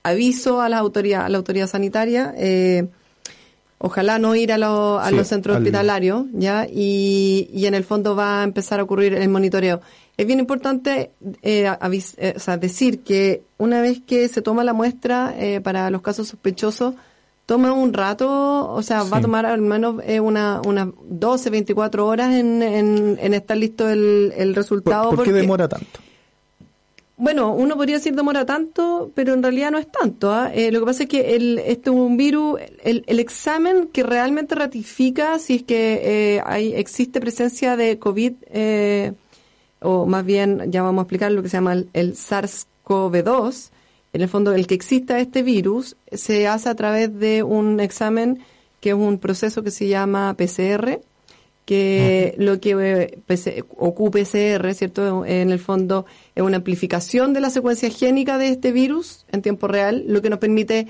[0.03, 2.89] aviso a la autoridad, a la autoridad sanitaria, eh,
[3.79, 6.67] ojalá no ir a, a los centros hospitalarios, ¿ya?
[6.71, 9.81] Y, y, en el fondo va a empezar a ocurrir el monitoreo.
[10.20, 14.72] Es bien importante eh, eh, o sea, decir que una vez que se toma la
[14.74, 16.94] muestra para los casos sospechosos,
[17.46, 22.35] toma un rato, o sea, va a tomar al menos unas una 12, 24 horas
[22.35, 25.11] en, en, estar listo el, el resultado.
[25.11, 26.00] ¿Por, qué demora tanto?
[27.20, 30.33] Bueno, uno podría decir demora tanto, pero en realidad no es tanto.
[30.33, 30.50] ¿ah?
[30.54, 34.02] Eh, lo que pasa es que el, este es un virus, el, el, examen que
[34.02, 39.12] realmente ratifica si es que eh, hay, existe presencia de COVID, eh,
[39.81, 43.71] o más bien, ya vamos a explicar lo que se llama el, SARS-CoV-2,
[44.12, 48.40] en el fondo el que exista este virus, se hace a través de un examen
[48.81, 51.01] que es un proceso que se llama PCR,
[51.64, 55.25] que lo que eh, ocupe PCR, ¿cierto?
[55.25, 59.69] En el fondo es una amplificación de la secuencia génica de este virus en tiempo
[59.69, 60.88] real, lo que nos permite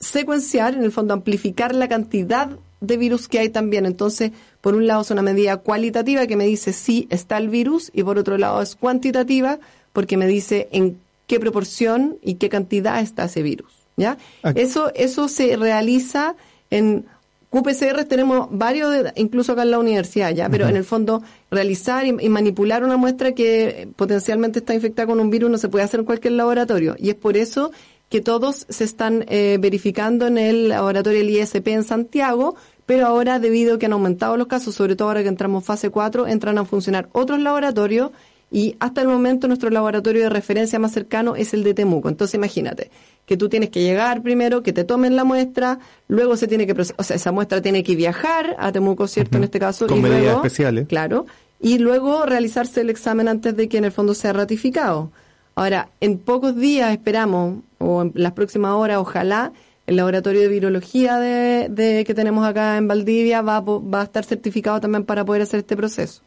[0.00, 3.86] secuenciar, en el fondo amplificar la cantidad de virus que hay también.
[3.86, 7.90] Entonces, por un lado es una medida cualitativa que me dice si está el virus
[7.94, 9.58] y por otro lado es cuantitativa
[9.92, 13.72] porque me dice en qué proporción y qué cantidad está ese virus.
[13.96, 14.18] ¿Ya?
[14.54, 16.36] Eso, eso se realiza
[16.70, 17.06] en
[17.50, 22.28] QPCR tenemos varios, incluso acá en la universidad ya, pero en el fondo realizar y,
[22.28, 26.06] manipular una muestra que potencialmente está infectada con un virus no se puede hacer en
[26.06, 26.96] cualquier laboratorio.
[26.98, 27.70] Y es por eso
[28.08, 33.38] que todos se están eh, verificando en el laboratorio del ISP en Santiago, pero ahora
[33.38, 36.58] debido a que han aumentado los casos, sobre todo ahora que entramos fase 4, entran
[36.58, 38.12] a funcionar otros laboratorios
[38.50, 42.08] y hasta el momento nuestro laboratorio de referencia más cercano es el de Temuco.
[42.08, 42.92] Entonces imagínate
[43.26, 46.80] que tú tienes que llegar primero, que te tomen la muestra, luego se tiene que,
[46.80, 49.36] o sea, esa muestra tiene que viajar a Temuco, ¿cierto?
[49.36, 49.88] En este caso.
[49.88, 50.86] Con medidas especiales.
[50.86, 51.26] Claro.
[51.60, 55.10] Y luego realizarse el examen antes de que en el fondo sea ratificado.
[55.56, 59.52] Ahora, en pocos días esperamos, o en las próximas horas, ojalá,
[59.86, 64.24] el laboratorio de virología de, de que tenemos acá en Valdivia va, va a estar
[64.24, 66.20] certificado también para poder hacer este proceso.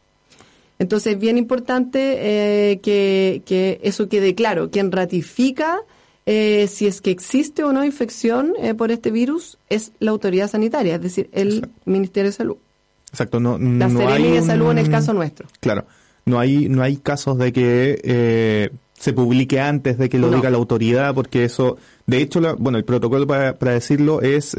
[0.80, 2.16] Entonces, es bien importante
[2.72, 4.70] eh, que, que, eso quede claro.
[4.70, 5.78] Quien ratifica
[6.26, 10.50] eh, si es que existe o no infección eh, por este virus es la autoridad
[10.50, 12.56] sanitaria, es decir, el Ministerio de Salud.
[13.10, 15.46] Exacto, no, la no de Salud en el caso nuestro.
[15.60, 15.84] Claro,
[16.24, 20.58] no hay, no hay casos de que se publique antes de que lo diga la
[20.58, 24.54] autoridad, porque eso, de hecho, bueno, el protocolo para, para decirlo es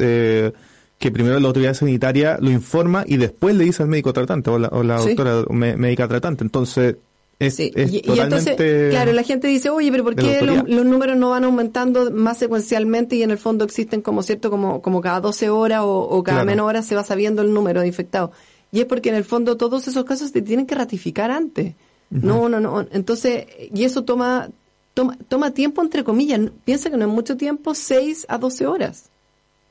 [1.02, 4.58] que primero la autoridad sanitaria lo informa y después le dice al médico tratante o
[4.58, 6.44] la, doctora médica tratante.
[6.44, 6.96] Entonces,
[7.40, 8.56] es, y, entonces,
[8.90, 13.16] claro, la gente dice, oye, pero ¿por qué los, números no van aumentando más secuencialmente
[13.16, 16.68] y en el fondo existen como cierto, como, como cada 12 horas o, cada menos
[16.68, 18.30] horas se va sabiendo el número de infectados?
[18.70, 21.74] Y es porque en el fondo todos esos casos se tienen que ratificar antes.
[22.12, 22.86] No, no, no.
[22.92, 24.50] Entonces, y eso toma,
[24.94, 26.40] toma, toma tiempo entre comillas.
[26.64, 29.10] Piensa que no es mucho tiempo, 6 a 12 horas.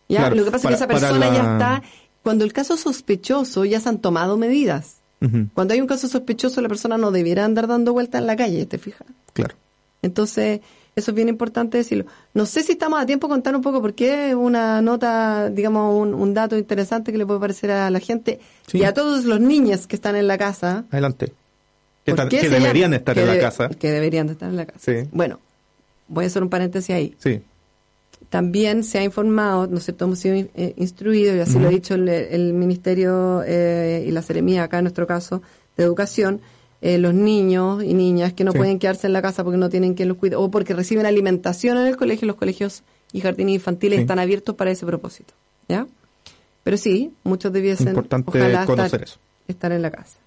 [0.10, 1.84] Lo que pasa es que esa persona ya está,
[2.24, 4.98] cuando el caso es sospechoso, ya se han tomado medidas.
[5.54, 8.66] Cuando hay un caso sospechoso, la persona no debiera andar dando vueltas en la calle,
[8.66, 9.06] ¿te fijas?
[9.34, 9.54] Claro.
[10.02, 10.62] Entonces,
[10.96, 12.06] eso es bien importante decirlo.
[12.34, 15.96] No sé si estamos a tiempo de contar un poco por qué una nota, digamos,
[15.96, 18.40] un, dato interesante que le puede parecer a la gente
[18.74, 20.86] y a todos los niños que están en la casa.
[20.90, 21.34] Adelante.
[22.04, 23.70] Que, deberían estar en la casa.
[23.70, 24.80] Que deberían estar en la casa.
[24.80, 25.08] Sí.
[25.12, 25.40] Bueno,
[26.08, 27.16] voy a hacer un paréntesis ahí.
[27.20, 27.42] Sí.
[28.30, 31.96] También se ha informado, ¿no sé, hemos sido eh, instruidos, y así lo ha dicho
[31.96, 35.42] el, Ministerio eh, y la Seremía, acá en nuestro caso,
[35.76, 36.42] de Educación,
[36.82, 39.94] eh, los niños y niñas que no pueden quedarse en la casa porque no tienen
[39.94, 44.00] quien los cuide o porque reciben alimentación en el colegio, los colegios y jardines infantiles
[44.00, 45.34] están abiertos para ese propósito.
[45.68, 45.86] ¿Ya?
[46.64, 49.20] Pero sí, muchos debiesen Importante estar, eso.
[49.48, 50.18] estar en la casa.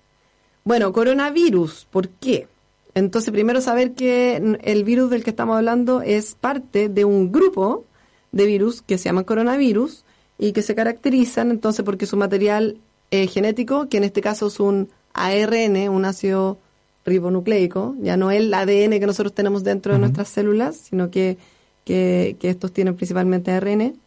[0.65, 2.49] Bueno, coronavirus, ¿por qué?
[2.95, 7.85] Entonces, primero saber que el virus del que estamos hablando es parte de un grupo
[8.33, 10.05] de virus que se llama coronavirus
[10.39, 12.79] y que se caracterizan entonces porque su material
[13.11, 16.57] eh, genético, que en este caso es un ARN, un ácido
[17.05, 21.37] ribonucleico, ya no el ADN que nosotros tenemos dentro de nuestras células, sino que,
[21.85, 23.99] que, estos tienen principalmente ARN,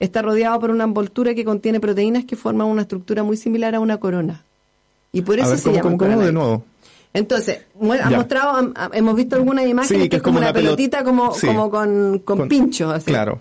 [0.00, 3.80] está rodeado por una envoltura que contiene proteínas que forman una estructura muy similar a
[3.80, 4.45] una corona.
[5.16, 6.62] Y por eso se llama de nuevo?
[7.14, 12.18] Entonces, ha mostrado, hemos visto algunas imágenes que, es como una, pelotita como, como con,
[12.18, 12.92] con, pinchos.
[12.92, 13.06] Así.
[13.06, 13.40] Claro.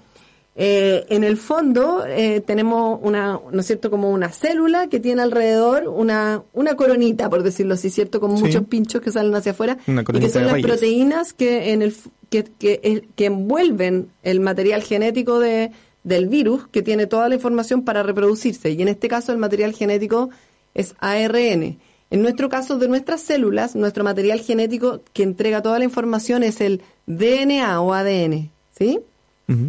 [0.55, 5.21] Eh, en el fondo eh, tenemos una, ¿no es cierto?, como una célula que tiene
[5.21, 9.77] alrededor una, una coronita, por decirlo así, ¿cierto?, con muchos pinchos que salen hacia afuera
[9.85, 11.93] y que son las proteínas que, en el,
[12.29, 15.71] que, que, que, envuelven el material genético de,
[16.05, 18.71] del virus que tiene toda la información para reproducirse.
[18.71, 20.29] Y en este caso el material genético
[20.75, 21.79] es ARN.
[22.11, 26.61] En nuestro caso de nuestras células, nuestro material genético que entrega toda la información es
[26.61, 28.99] el DNA o ADN, ¿sí?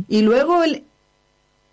[0.08, 0.84] Y luego el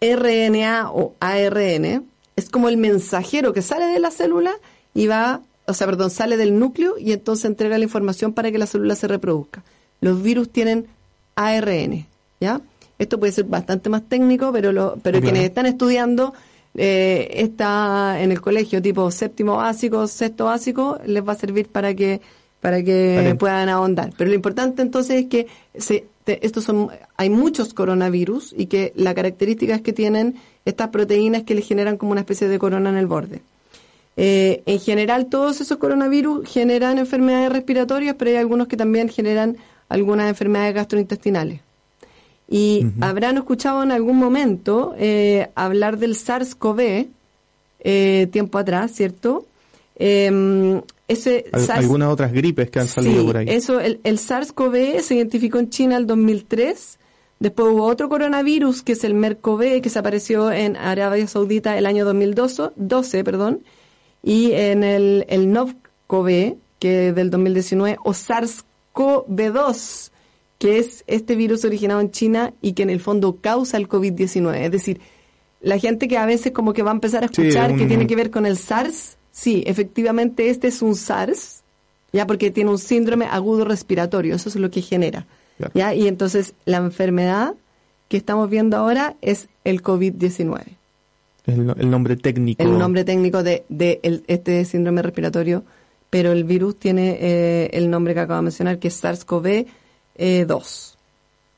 [0.02, 4.54] RNA o ARN es como el mensajero que sale de la célula
[4.94, 8.58] y va, o sea, perdón, sale del núcleo y entonces entrega la información para que
[8.58, 9.64] la célula se reproduzca.
[10.02, 10.88] Los virus tienen
[11.36, 12.06] ARN,
[12.40, 12.62] ¿ya?
[13.00, 16.34] Esto puede ser bastante más técnico, pero, lo, pero quienes están estudiando
[16.76, 21.94] eh, está en el colegio tipo séptimo básico, sexto básico, les va a servir para
[21.94, 22.22] que
[22.62, 24.14] para que puedan ahondar.
[24.18, 29.14] Pero lo importante entonces es que se, estos son, hay muchos coronavirus y que la
[29.14, 32.96] característica es que tienen estas proteínas que le generan como una especie de corona en
[32.96, 33.42] el borde.
[34.16, 39.58] Eh, en general, todos esos coronavirus generan enfermedades respiratorias, pero hay algunos que también generan
[39.90, 41.60] algunas enfermedades gastrointestinales.
[42.50, 47.08] Y habrán escuchado en algún momento eh, hablar del SARS-CoV
[47.80, 49.46] eh, tiempo atrás, ¿cierto?
[49.96, 53.48] Em, ese algunas otras gripes que han salido por ahí.
[53.50, 57.00] Eso, el, SARS-CoV se identificó en China el 2003.
[57.40, 61.86] Después hubo otro coronavirus que es el MERCOV que se apareció en Arabia Saudita el
[61.86, 63.64] año 2012, perdón,
[64.24, 70.13] y en el, el NOV-CoV que del 2019 o SARS-CoV-2
[70.64, 74.56] que es este virus originado en China y que en el fondo causa el COVID-19.
[74.62, 75.02] Es decir,
[75.60, 78.16] la gente que a veces como que va a empezar a escuchar que tiene que
[78.16, 81.64] ver con el SARS, Sí, efectivamente este es un SARS,
[82.14, 85.26] ya porque tiene un síndrome agudo respiratorio, eso es lo que genera.
[85.74, 85.94] ¿ya?
[85.94, 87.56] Y entonces la enfermedad
[88.08, 90.62] que estamos viendo ahora es el COVID-19.
[91.46, 92.64] El, el, nombre técnico.
[92.64, 95.66] El nombre técnico de, de este síndrome respiratorio,
[96.10, 99.66] pero el virus tiene eh, el nombre que acabo de mencionar, que es SARS-CoV-2.
[100.16, 100.48] Eh,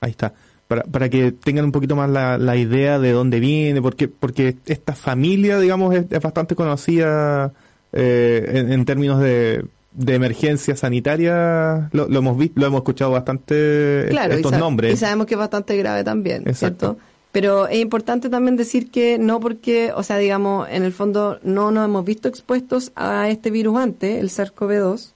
[0.01, 0.33] Ahí está.
[0.67, 4.55] Para, para que tengan un poquito más la, la idea de dónde viene, porque, porque
[4.65, 7.53] esta familia, digamos, es bastante conocida
[7.93, 9.63] eh, en, términos de,
[9.93, 14.93] de emergencia sanitaria lo, hemos visto, lo hemos escuchado bastante estos nombres.
[14.93, 16.97] Y sabemos que es bastante grave también, ¿cierto?
[17.31, 21.69] Pero es importante también decir que no porque, o sea, digamos, en el fondo no
[21.71, 25.11] nos hemos visto expuestos a este virus antes, el SARS-CoV-2,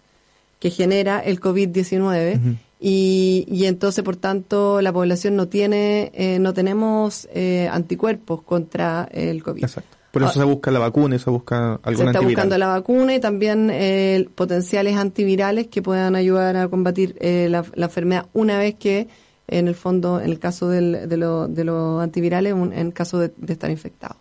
[0.59, 2.57] que genera el COVID-19.
[2.79, 9.07] Y, y entonces, por tanto, la población no tiene, eh, no tenemos eh, anticuerpos contra
[9.11, 9.63] el COVID.
[9.63, 9.99] Exacto.
[10.11, 10.39] Por eso ah.
[10.39, 14.27] se busca la vacuna se busca alguna Se está buscando la vacuna y también eh,
[14.33, 19.07] potenciales antivirales que puedan ayudar a combatir eh, la, enfermedad una vez que,
[19.47, 21.17] en el fondo, en el caso del, de,
[21.49, 24.15] de los antivirales, en en caso de, estar infectado.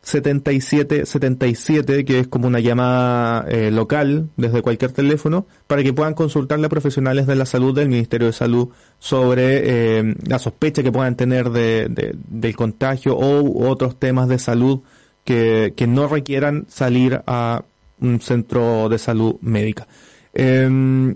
[0.00, 6.66] 7777, que es como una llamada eh, local desde cualquier teléfono, para que puedan consultarle
[6.66, 8.68] a profesionales de la salud del Ministerio de Salud
[9.00, 14.82] sobre eh, la sospecha que puedan tener de, del contagio o otros temas de salud
[15.24, 17.64] que, que, no requieran salir a
[18.00, 19.86] un centro de salud médica.
[20.32, 21.14] Em,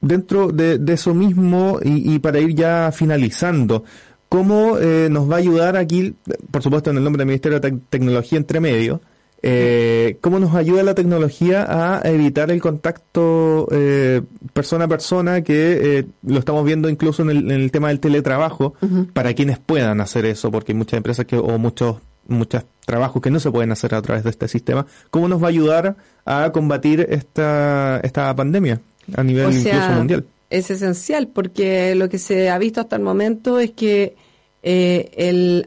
[0.00, 3.84] dentro de, eso mismo, y, y para ir ya finalizando,
[4.28, 6.14] cómo eh, nos va a ayudar aquí,
[6.50, 9.00] por supuesto en el nombre del Ministerio de Tecnología entre medio,
[9.42, 15.98] eh, cómo nos ayuda la tecnología a evitar el contacto eh, persona a persona, que
[15.98, 18.74] eh, lo estamos viendo incluso en el, tema del teletrabajo,
[19.12, 21.98] para quienes puedan hacer eso, porque hay muchas empresas que, o muchos
[22.28, 24.86] muchos trabajos que no se pueden hacer a través de este sistema.
[25.10, 28.80] ¿Cómo nos va a ayudar a combatir esta, esta pandemia
[29.14, 30.26] a nivel incluso mundial?
[30.50, 34.14] es esencial porque lo que se ha visto hasta el momento es que
[34.62, 35.66] eh, el,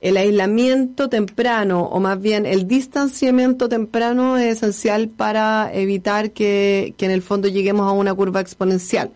[0.00, 7.06] el aislamiento temprano o más bien el distanciamiento temprano es esencial para evitar que, que
[7.06, 9.10] en el fondo lleguemos a una curva exponencial.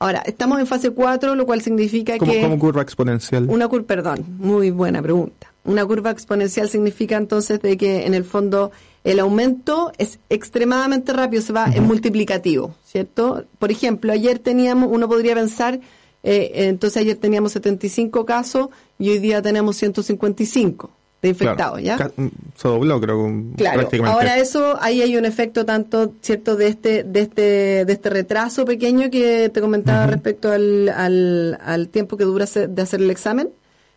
[0.00, 2.40] Ahora, estamos en fase 4, lo cual significa que...
[2.40, 3.46] ¿Cómo curva exponencial?
[3.48, 5.52] Una curva, perdón, muy buena pregunta.
[5.64, 8.70] Una curva exponencial significa entonces de que en el fondo
[9.02, 13.44] el aumento es extremadamente rápido, se va en multiplicativo, ¿cierto?
[13.58, 15.80] Por ejemplo, ayer teníamos, uno podría pensar,
[16.22, 18.68] eh, entonces ayer teníamos 75 casos
[18.98, 20.90] y hoy día tenemos 155
[21.22, 22.10] de infectados, ¿ya?
[22.16, 23.28] Mm, se dobló, creo.
[23.56, 23.88] Claro.
[24.04, 28.64] Ahora eso, ahí hay un efecto tanto, cierto, de este, de este, de este retraso
[28.64, 33.50] pequeño que te comentaba respecto al, al, al, tiempo que dura de hacer el examen,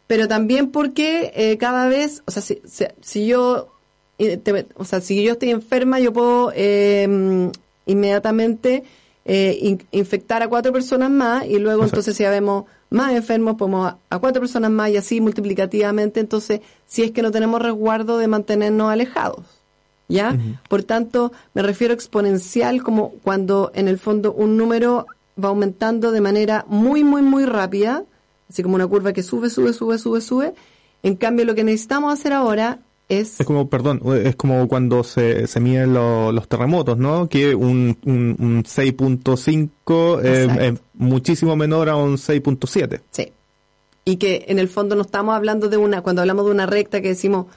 [0.08, 2.62] pero también porque eh, cada vez, o sea, si,
[3.02, 3.68] si yo
[4.76, 7.52] o sea, si yo estoy enferma, yo puedo em,
[7.86, 8.84] inmediatamente
[9.26, 13.96] eh, infectar a cuatro personas más y luego entonces si ya vemos más enfermos, podemos
[14.10, 18.28] a, cuatro personas más y así multiplicativamente, entonces si es que no tenemos resguardo de
[18.28, 19.40] mantenernos alejados.
[20.08, 20.38] ¿Ya?
[20.68, 25.08] Por tanto, me refiero exponencial como cuando en el fondo un número
[25.42, 28.04] va aumentando de manera muy, muy, muy rápida,
[28.50, 30.54] así como una curva que sube, sube, sube, sube, sube.
[31.02, 32.80] En cambio, lo que necesitamos hacer ahora
[33.20, 33.38] es...
[33.46, 37.28] como, perdón, es como cuando se, se miden los terremotos, ¿no?
[37.28, 43.02] Que un, un, 6.5 es, muchísimo menor a un 6.7.
[43.12, 43.32] Sí.
[44.06, 47.02] Y que en el fondo no estamos hablando de una, cuando hablamos de una recta
[47.02, 47.48] que decimos,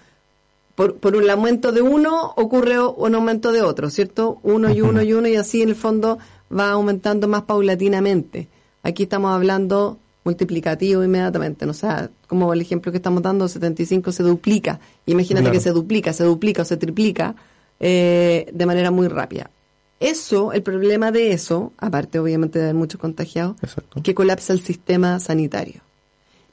[0.74, 4.40] por, por un aumento de uno ocurre un aumento de otro, ¿cierto?
[4.42, 6.18] Uno y uno y uno y así en el fondo
[6.56, 8.48] va aumentando más paulatinamente.
[8.82, 11.66] Aquí estamos hablando multiplicativo inmediatamente.
[11.66, 11.72] ¿no?
[11.72, 14.80] O sea, como el ejemplo que estamos dando, 75 se duplica.
[15.06, 17.36] Imagínate que se duplica, se duplica o se triplica
[17.78, 19.50] eh, de manera muy rápida.
[20.00, 24.60] Eso, el problema de eso, aparte obviamente de haber muchos contagiados, es que colapsa el
[24.60, 25.80] sistema sanitario.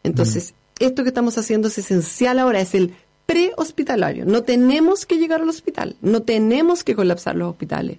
[0.03, 0.83] Entonces, mm.
[0.85, 2.93] esto que estamos haciendo es esencial ahora, es el
[3.25, 4.25] prehospitalario.
[4.25, 7.97] No tenemos que llegar al hospital, no tenemos que colapsar los hospitales.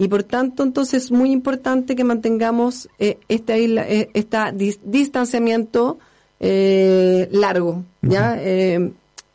[0.00, 5.98] Y por tanto, entonces es muy importante que mantengamos eh, este, eh, distanciamiento
[6.40, 8.40] eh, largo, ¿ya?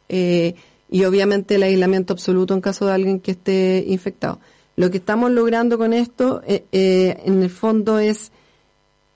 [0.10, 4.40] Y obviamente el aislamiento absoluto en caso de alguien que esté infectado.
[4.76, 8.32] Lo que estamos logrando con esto, en el fondo, es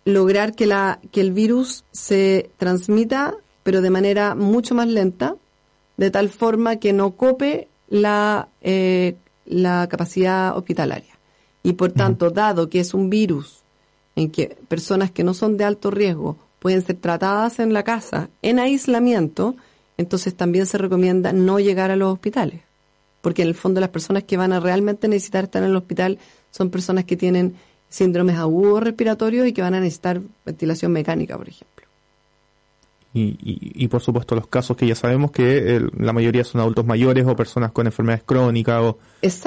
[0.06, 3.34] lograr que, la, que el virus se transmita,
[3.64, 5.36] pero de manera mucho más lenta,
[5.98, 8.50] de tal forma que no cope la,
[9.46, 11.09] la capacidad hospitalaria.
[11.64, 13.64] Y por tanto, dado que es un virus
[14.16, 18.30] en que personas que no son de alto riesgo pueden ser tratadas en la casa
[18.42, 19.56] en aislamiento,
[19.98, 22.62] entonces también se recomienda no llegar a los hospitales.
[23.22, 26.20] Porque en el fondo las personas que van a realmente necesitar estar en el hospital
[26.52, 27.56] son personas que tienen
[27.90, 31.79] síndromes agudos respiratorios y que van a necesitar ventilación mecánica, por ejemplo.
[33.12, 37.26] Y, y, por supuesto los casos que ya sabemos que la mayoría son adultos mayores
[37.26, 39.00] o personas con enfermedades crónicas o,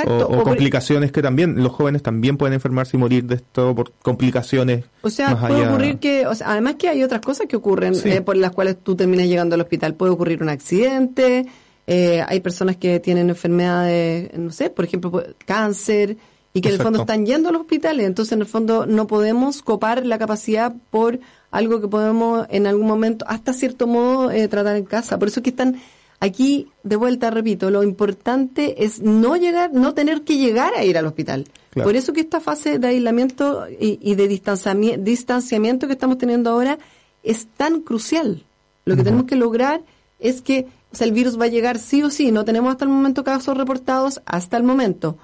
[0.05, 4.85] o, complicaciones que también los jóvenes también pueden enfermarse y morir de esto por complicaciones.
[5.03, 8.21] O sea, puede ocurrir que, o sea, además que hay otras cosas que ocurren eh,
[8.21, 9.95] por las cuales tú terminas llegando al hospital.
[9.95, 11.47] Puede ocurrir un accidente,
[11.87, 16.17] eh, hay personas que tienen enfermedades, no sé, por ejemplo, cáncer
[16.53, 18.07] y que en el fondo están yendo a los hospitales.
[18.07, 21.19] Entonces, en el fondo, no podemos copar la capacidad por
[21.53, 25.19] algo que podemos en algún momento, hasta cierto modo, eh, tratar en casa.
[25.19, 25.81] Por eso es que están
[26.19, 30.99] aquí, de vuelta, repito, lo importante es no llegar, no tener que llegar a ir
[30.99, 31.47] al hospital.
[31.75, 36.79] Por eso que esta fase de aislamiento y, de distanciamiento, distanciamiento que estamos teniendo ahora
[37.23, 38.45] es tan crucial.
[38.85, 39.83] Lo que tenemos que lograr
[40.19, 42.33] es que o sea, el virus va a llegar sí o sí.
[42.33, 45.17] No tenemos hasta el momento casos reportados, hasta el momento.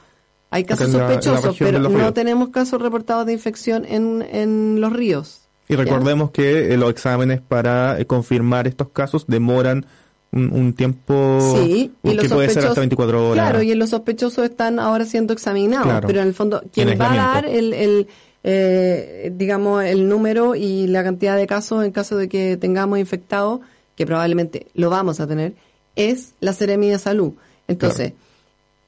[0.50, 5.47] Hay casos sospechosos, pero no tenemos casos reportados de infección en, en los ríos.
[5.68, 9.84] Y recordemos que eh, los exámenes para eh, confirmar estos casos demoran
[10.30, 13.44] un, tiempo sí, y que puede ser hasta 24 horas.
[13.44, 17.16] Claro, y los sospechosos están ahora siendo examinados, pero en el fondo quien va a
[17.16, 18.08] dar el, el
[18.44, 23.60] eh, digamos el número y la cantidad de casos en caso de que tengamos infectados,
[23.96, 25.54] que probablemente lo vamos a tener,
[25.96, 27.32] es la Seremi de Salud.
[27.66, 28.12] Entonces,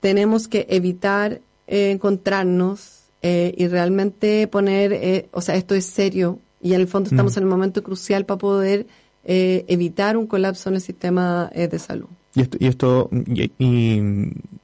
[0.00, 6.74] tenemos que evitar eh, encontrarnos eh, y realmente poner, o sea, esto es serio y
[6.74, 7.38] en el fondo estamos mm.
[7.38, 8.86] en el momento crucial para poder
[9.24, 12.08] eh, evitar un colapso en el sistema eh, de salud.
[12.34, 13.10] Y esto, y, esto
[13.58, 14.00] y,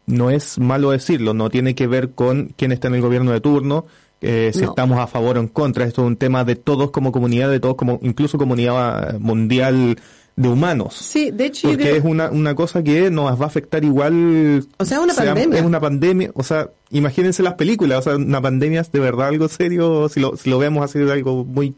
[0.07, 3.41] no es malo decirlo, no tiene que ver con quién está en el gobierno de
[3.41, 3.87] turno,
[4.21, 5.85] eh, si estamos a favor o en contra.
[5.85, 9.97] Esto es un tema de todos como comunidad, de todos como incluso comunidad mundial
[10.37, 10.95] de humanos.
[10.95, 11.69] Sí, de hecho.
[11.69, 14.67] Porque es una, una cosa que nos va a afectar igual.
[14.79, 15.59] O sea, una pandemia.
[15.59, 16.31] Es una pandemia.
[16.35, 18.01] O sea, imagínense las películas.
[18.01, 20.09] O sea, una pandemia es de verdad algo serio.
[20.09, 21.75] Si lo, si lo vemos así algo muy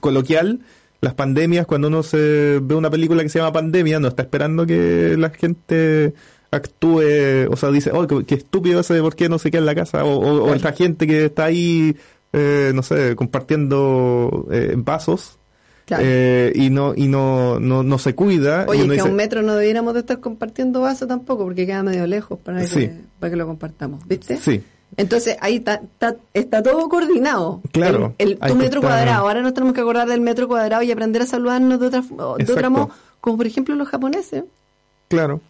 [0.00, 0.60] coloquial
[1.02, 4.64] las pandemias, cuando uno se ve una película que se llama Pandemia, no está esperando
[4.64, 6.14] que la gente
[6.52, 9.74] actúe, o sea, dice, oh, qué, estúpido ese, ¿por qué no se queda en la
[9.74, 10.04] casa?
[10.04, 11.96] O, o, esta gente que está ahí,
[12.32, 15.38] eh, no sé, compartiendo eh, vasos.
[15.98, 18.64] Eh, y no y no, no, no se cuida.
[18.66, 22.06] Oye, que a un metro no debiéramos de estar compartiendo vasos tampoco, porque queda medio
[22.06, 22.62] lejos para,
[23.18, 24.38] para que lo compartamos, ¿viste?
[24.38, 24.62] Sí.
[24.96, 25.82] Entonces ahí está,
[26.34, 27.60] está, todo coordinado.
[27.72, 28.14] Claro.
[28.18, 29.26] El, tu metro cuadrado.
[29.26, 32.02] Ahora nos tenemos que acordar del metro cuadrado y aprender a saludarnos de otra,
[32.38, 32.90] de otra modo,
[33.20, 34.44] como por ejemplo los japoneses.
[35.08, 35.40] Claro.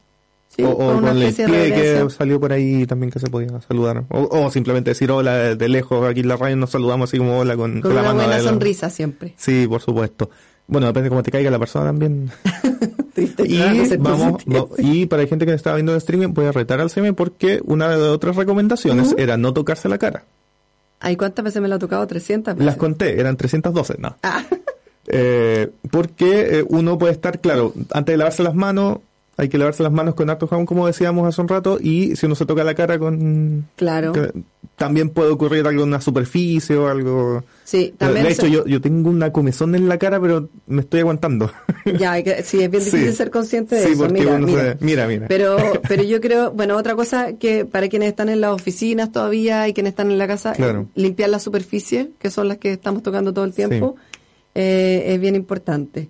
[0.63, 4.05] o, con, el pie que salió por ahí también que se podía saludar.
[4.11, 6.09] O, simplemente decir hola de, lejos.
[6.09, 8.15] Aquí en la radio nos saludamos así como hola con, con, la mano.
[8.15, 9.35] Con una buena sonrisa siempre.
[9.37, 10.31] Sí, por supuesto.
[10.73, 12.31] Bueno, depende de cómo te caiga la persona también.
[13.17, 14.43] y vamos,
[14.79, 17.61] y para la gente que está viendo el streaming, voy a retar al CM porque
[17.65, 20.25] una de las otras recomendaciones era no tocarse la cara.
[20.99, 22.07] ¿Ay cuántas veces me lo ha tocado?
[22.07, 22.65] ¿300 veces?
[22.65, 24.17] Las conté, eran 312, no.
[24.23, 24.45] Ah.
[25.09, 28.99] Eh, porque eh, uno puede estar, claro, antes de lavarse las manos,
[29.43, 32.27] hay que lavarse las manos con harto jabón, como decíamos hace un rato, y si
[32.27, 33.67] uno se toca la cara con...
[33.75, 34.13] Claro.
[34.77, 37.43] también puede ocurrir algo en una superficie o algo...
[37.65, 38.27] Sí, también...
[38.27, 41.51] De hecho, yo, yo tengo una comezón en la cara, pero me estoy aguantando.
[41.99, 44.09] Ya, hay que, sí, es bien difícil ser consciente de eso.
[44.09, 44.77] Mira, mira.
[44.79, 45.27] mira, mira.
[45.27, 45.57] Pero,
[45.89, 49.75] pero yo creo, bueno, otra cosa que para quienes están en las oficinas todavía y
[49.75, 50.55] quienes están en la casa,
[50.95, 53.97] limpiar las superficies, que son las que estamos tocando todo el tiempo,
[54.55, 56.09] eh, es bien importante.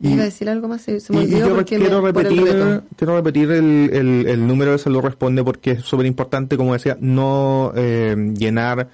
[0.00, 3.50] Y, Iba a decir algo más, se, me olvidó porque quiero, repetir, el quiero repetir
[3.50, 8.88] el, el, número de salud responde porque es súper importante, como decía, no eh, llenar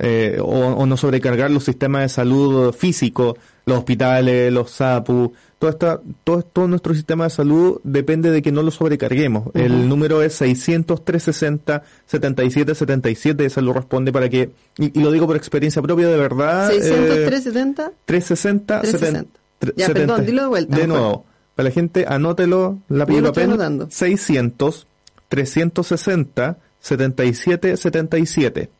[0.00, 3.36] eh, o, no sobrecargar los sistemas de salud físico,
[3.66, 8.52] los hospitales, los SAPU, todo, esta, todo, todo nuestro sistema de salud depende de que
[8.52, 9.48] no lo sobrecarguemos.
[9.54, 15.26] El número es 600 360 77 77, de salud responde para que, y, lo digo
[15.26, 16.68] por experiencia propia, de verdad.
[16.68, 19.38] 600 360 360 70
[19.76, 20.76] ya, perdón, dilo de vuelta.
[20.76, 23.86] De nuevo, para la gente, anótelo, la y papel.
[23.88, 24.86] 600,
[25.28, 28.70] 360, 77, 77.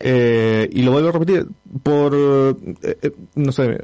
[0.00, 1.46] Eh, y lo vuelvo a repetir,
[1.82, 3.78] por, eh, eh, no sé,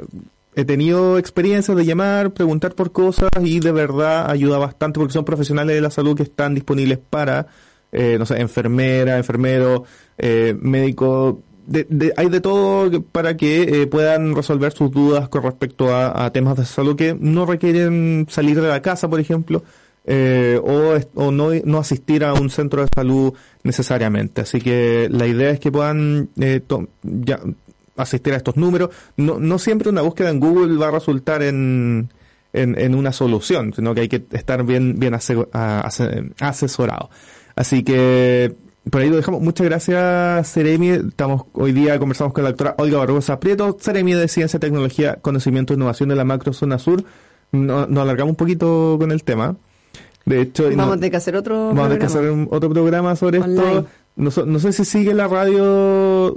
[0.56, 5.24] he tenido experiencias de llamar, preguntar por cosas y de verdad ayuda bastante porque son
[5.24, 7.48] profesionales de la salud que están disponibles para,
[7.90, 9.84] eh, no sé, enfermera, enfermero,
[10.16, 15.94] eh, médico, de, hay de todo para que eh, puedan resolver sus dudas con respecto
[15.94, 19.62] a, temas de salud que no requieren salir de la casa, por ejemplo,
[20.04, 24.42] eh, o, no, no, asistir a un centro de salud necesariamente.
[24.42, 26.60] Así que la idea es que puedan eh,
[27.96, 28.90] asistir a estos números.
[29.16, 32.12] No, no siempre una búsqueda en Google va a resultar en,
[32.52, 37.10] en, en una solución, sino que hay que estar bien, bien asesorado.
[37.56, 38.54] Así que
[38.90, 39.40] por ahí lo dejamos.
[39.40, 40.90] Muchas gracias, Seremi.
[40.90, 45.72] Estamos hoy día conversamos con la doctora Olga Barbosa Prieto, Seremi de Ciencia, Tecnología, Conocimiento
[45.72, 47.02] e Innovación de la Macro Zona Sur.
[47.52, 49.56] Nos, alargamos un poquito con el tema.
[50.26, 53.38] De hecho, vamos a tener que hacer otro vamos a que hacer otro programa sobre
[53.38, 53.86] esto.
[54.16, 56.36] No, no, sé si sigue la radio.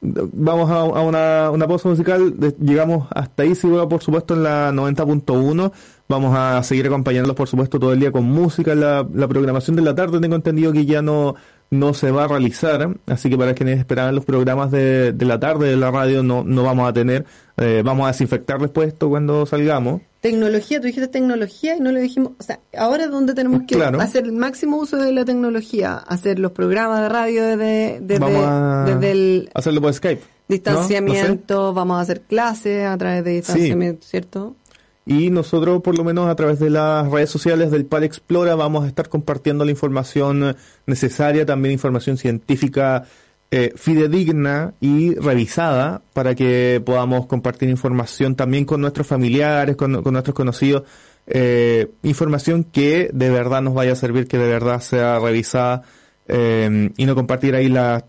[0.00, 2.34] Vamos a, una, una pausa musical.
[2.60, 5.72] Llegamos hasta ahí, sigo por supuesto en la 90.1.
[6.08, 8.74] Vamos a seguir acompañándolos, por supuesto, todo el día con música.
[8.74, 11.36] La, la programación de la tarde tengo entendido que ya no,
[11.72, 15.40] no se va a realizar, así que para quienes esperaban los programas de, de la
[15.40, 17.24] tarde de la radio no, no vamos a tener,
[17.56, 20.02] eh, vamos a desinfectar después esto cuando salgamos.
[20.20, 23.82] Tecnología, tú dijiste tecnología y no le dijimos, o sea, ahora es donde tenemos que
[23.82, 29.50] hacer el máximo uso de la tecnología, hacer los programas de radio desde, desde, el...
[29.54, 30.22] Hacerlo por Skype.
[30.48, 34.56] Distanciamiento, vamos a hacer clases a través de distanciamiento, ¿cierto?
[35.04, 38.84] Y nosotros por lo menos a través de las redes sociales del PAL Explora vamos
[38.84, 43.04] a estar compartiendo la información necesaria, también información científica
[43.50, 50.34] eh, fidedigna y revisada para que podamos compartir información también con nuestros familiares, con, nuestros
[50.34, 50.84] conocidos,
[51.26, 55.82] eh, información que de verdad nos vaya a servir, que de verdad sea revisada
[56.28, 58.04] eh, y no compartir ahí las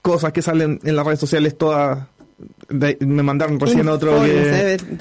[0.00, 2.06] cosas que salen en las redes sociales todas
[2.72, 4.22] me mandaron recién otro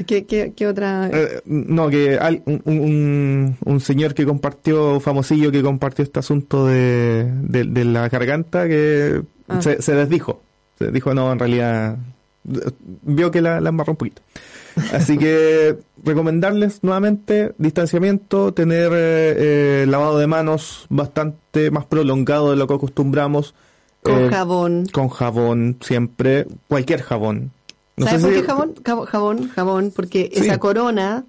[0.06, 1.10] que, ¿Qué, otra?
[1.12, 2.20] Eh, no, que
[2.66, 9.22] un, un, señor que compartió, famosillo que compartió este asunto de, de, la garganta que
[9.48, 9.62] ah.
[9.62, 10.42] se, se, desdijo.
[10.78, 11.98] Se dijo, no, en realidad
[12.44, 14.22] vio que la, la embarró un poquito.
[14.94, 22.58] Así que recomendarles nuevamente distanciamiento, tener eh, eh, lavado de manos bastante más prolongado de
[22.58, 23.54] lo que acostumbramos
[24.02, 24.88] con eh, jabón.
[24.92, 26.48] Con jabón, siempre.
[26.68, 27.52] Cualquier jabón.
[27.98, 28.76] ¿Sabes por qué jabón?
[28.84, 31.26] Jabón, jabón, porque esa corona,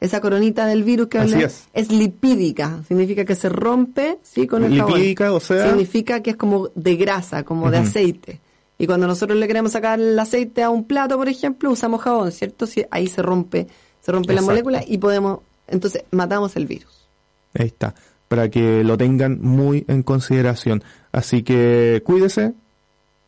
[0.00, 1.92] esa coronita del virus que hablé, es.
[1.92, 2.82] lipídica.
[2.88, 4.46] Significa que se rompe, ¿sí?
[4.46, 5.68] Con el lipídica, o sea.
[5.68, 8.40] Significa que es como de grasa, como de aceite.
[8.78, 12.30] Y cuando nosotros le queremos sacar el aceite a un plato, por ejemplo, usamos jabón,
[12.32, 12.66] ¿cierto?
[12.66, 13.66] Si ahí se rompe,
[14.02, 17.08] se rompe la molécula y podemos, entonces matamos el virus.
[17.54, 17.94] Ahí está
[18.28, 20.82] para que lo tengan muy en consideración.
[21.12, 22.54] Así que cuídese.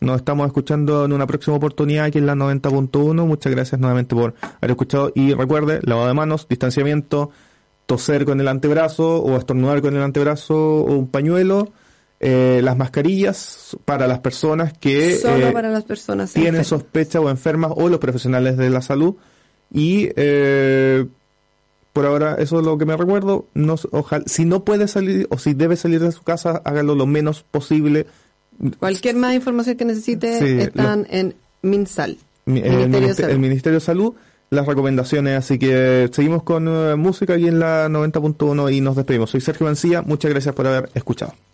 [0.01, 3.27] Nos estamos escuchando en una próxima oportunidad aquí en la 90.1.
[3.27, 5.13] Muchas gracias nuevamente por haber escuchado.
[5.15, 7.31] Y recuerde, lavado de manos, distanciamiento,
[7.87, 11.73] toser con el antebrazo o estornudar con el antebrazo o un pañuelo.
[12.21, 17.31] Eh, las mascarillas para las personas que Solo eh, para las personas tienen sospecha o
[17.31, 19.15] enfermas o los profesionales de la salud.
[19.73, 21.07] Y eh,
[21.93, 23.47] por ahora, eso es lo que me recuerdo.
[23.55, 27.07] No, ojalá, si no puede salir o si debe salir de su casa, hágalo lo
[27.07, 28.07] menos posible.
[28.79, 32.19] Cualquier más información que necesite están en MinSal.
[32.47, 34.15] el, Ministerio de Salud.
[34.51, 39.31] Las recomendaciones, así que seguimos con eh, música aquí en la 90.1 y nos despedimos.
[39.31, 41.35] Soy Sergio Mancilla, muchas gracias por haber escuchado.